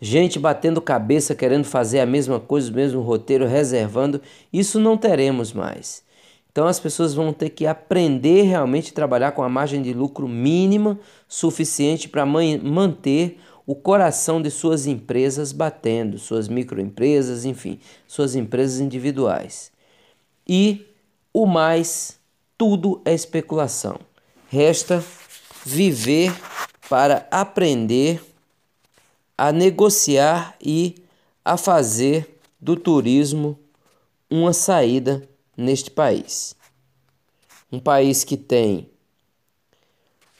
gente 0.00 0.38
batendo 0.38 0.80
cabeça 0.80 1.34
querendo 1.34 1.64
fazer 1.64 1.98
a 1.98 2.06
mesma 2.06 2.38
coisa, 2.38 2.70
o 2.70 2.74
mesmo 2.74 3.00
roteiro, 3.00 3.44
reservando, 3.44 4.22
isso 4.52 4.78
não 4.78 4.96
teremos 4.96 5.52
mais. 5.52 6.04
Então 6.52 6.68
as 6.68 6.78
pessoas 6.78 7.12
vão 7.12 7.32
ter 7.32 7.50
que 7.50 7.66
aprender 7.66 8.42
realmente 8.42 8.92
a 8.92 8.94
trabalhar 8.94 9.32
com 9.32 9.42
a 9.42 9.48
margem 9.48 9.82
de 9.82 9.92
lucro 9.92 10.28
mínima 10.28 10.96
suficiente 11.26 12.08
para 12.08 12.24
manter 12.24 13.40
o 13.66 13.74
coração 13.74 14.40
de 14.40 14.50
suas 14.50 14.86
empresas 14.86 15.50
batendo, 15.50 16.18
suas 16.18 16.48
microempresas, 16.48 17.44
enfim, 17.44 17.80
suas 18.06 18.36
empresas 18.36 18.78
individuais. 18.78 19.76
E 20.48 20.86
o 21.32 21.44
mais, 21.46 22.18
tudo 22.56 23.02
é 23.04 23.12
especulação. 23.12 24.00
Resta 24.48 25.04
viver 25.64 26.32
para 26.88 27.28
aprender 27.30 28.22
a 29.36 29.52
negociar 29.52 30.56
e 30.60 30.96
a 31.44 31.56
fazer 31.56 32.40
do 32.60 32.74
turismo 32.74 33.58
uma 34.30 34.52
saída 34.52 35.28
neste 35.56 35.90
país. 35.90 36.56
Um 37.70 37.78
país 37.78 38.24
que 38.24 38.36
tem 38.36 38.88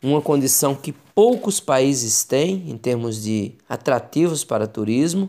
uma 0.03 0.23
condição 0.23 0.75
que 0.75 0.93
poucos 0.93 1.61
países 1.61 2.25
têm 2.25 2.71
em 2.71 2.79
termos 2.79 3.23
de 3.23 3.55
atrativos 3.69 4.45
para 4.45 4.67
turismo, 4.67 5.29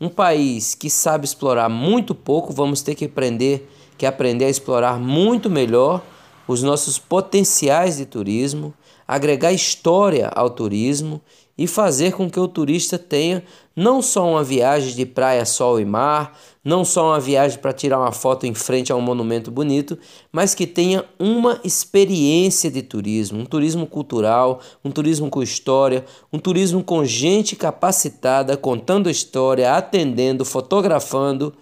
um 0.00 0.08
país 0.08 0.74
que 0.74 0.90
sabe 0.90 1.24
explorar 1.24 1.68
muito 1.68 2.14
pouco, 2.14 2.52
vamos 2.52 2.82
ter 2.82 2.94
que 2.94 3.06
aprender 3.06 3.68
que 3.96 4.06
aprender 4.06 4.46
a 4.46 4.50
explorar 4.50 4.98
muito 4.98 5.48
melhor 5.48 6.02
os 6.46 6.62
nossos 6.62 6.98
potenciais 6.98 7.96
de 7.96 8.04
turismo, 8.04 8.74
agregar 9.06 9.52
história 9.52 10.28
ao 10.28 10.50
turismo 10.50 11.20
e 11.56 11.66
fazer 11.66 12.12
com 12.12 12.28
que 12.28 12.38
o 12.38 12.48
turista 12.48 12.98
tenha 12.98 13.44
não 13.76 14.02
só 14.02 14.28
uma 14.28 14.42
viagem 14.42 14.94
de 14.94 15.06
praia, 15.06 15.44
sol 15.44 15.80
e 15.80 15.84
mar, 15.84 16.38
não 16.64 16.84
só 16.84 17.10
uma 17.10 17.20
viagem 17.20 17.58
para 17.58 17.72
tirar 17.72 17.98
uma 17.98 18.12
foto 18.12 18.46
em 18.46 18.54
frente 18.54 18.92
a 18.92 18.96
um 18.96 19.00
monumento 19.00 19.50
bonito, 19.50 19.98
mas 20.32 20.54
que 20.54 20.66
tenha 20.66 21.04
uma 21.18 21.60
experiência 21.64 22.70
de 22.70 22.82
turismo, 22.82 23.40
um 23.40 23.44
turismo 23.44 23.86
cultural, 23.86 24.60
um 24.84 24.90
turismo 24.90 25.28
com 25.28 25.42
história, 25.42 26.04
um 26.32 26.38
turismo 26.38 26.82
com 26.82 27.04
gente 27.04 27.56
capacitada, 27.56 28.56
contando 28.56 29.10
história, 29.10 29.74
atendendo, 29.74 30.44
fotografando 30.44 31.52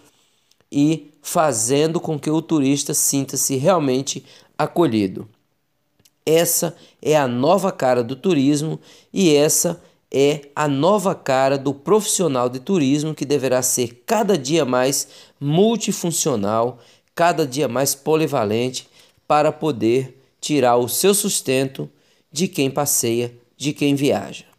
e 0.71 1.13
fazendo 1.23 2.01
com 2.01 2.19
que 2.19 2.31
o 2.31 2.41
turista 2.41 2.95
sinta-se 2.95 3.57
realmente 3.57 4.25
acolhido. 4.57 5.29
Essa 6.25 6.77
é 7.01 7.17
a 7.17 7.27
nova 7.27 7.73
cara 7.73 8.03
do 8.03 8.15
turismo 8.15 8.79
e 9.13 9.35
essa 9.35 9.83
é 10.11 10.43
a 10.55 10.69
nova 10.69 11.15
cara 11.15 11.57
do 11.57 11.73
profissional 11.73 12.49
de 12.49 12.61
turismo 12.61 13.15
que 13.15 13.25
deverá 13.25 13.63
ser 13.63 14.03
cada 14.07 14.37
dia 14.37 14.65
mais 14.65 15.09
multifuncional, 15.41 16.79
cada 17.15 17.47
dia 17.47 17.67
mais 17.67 17.95
polivalente 17.95 18.89
para 19.27 19.51
poder 19.51 20.23
tirar 20.41 20.77
o 20.77 20.89
seu 20.89 21.15
sustento 21.15 21.89
de 22.31 22.47
quem 22.47 22.71
passeia, 22.71 23.33
de 23.57 23.73
quem 23.73 23.95
viaja. 23.95 24.52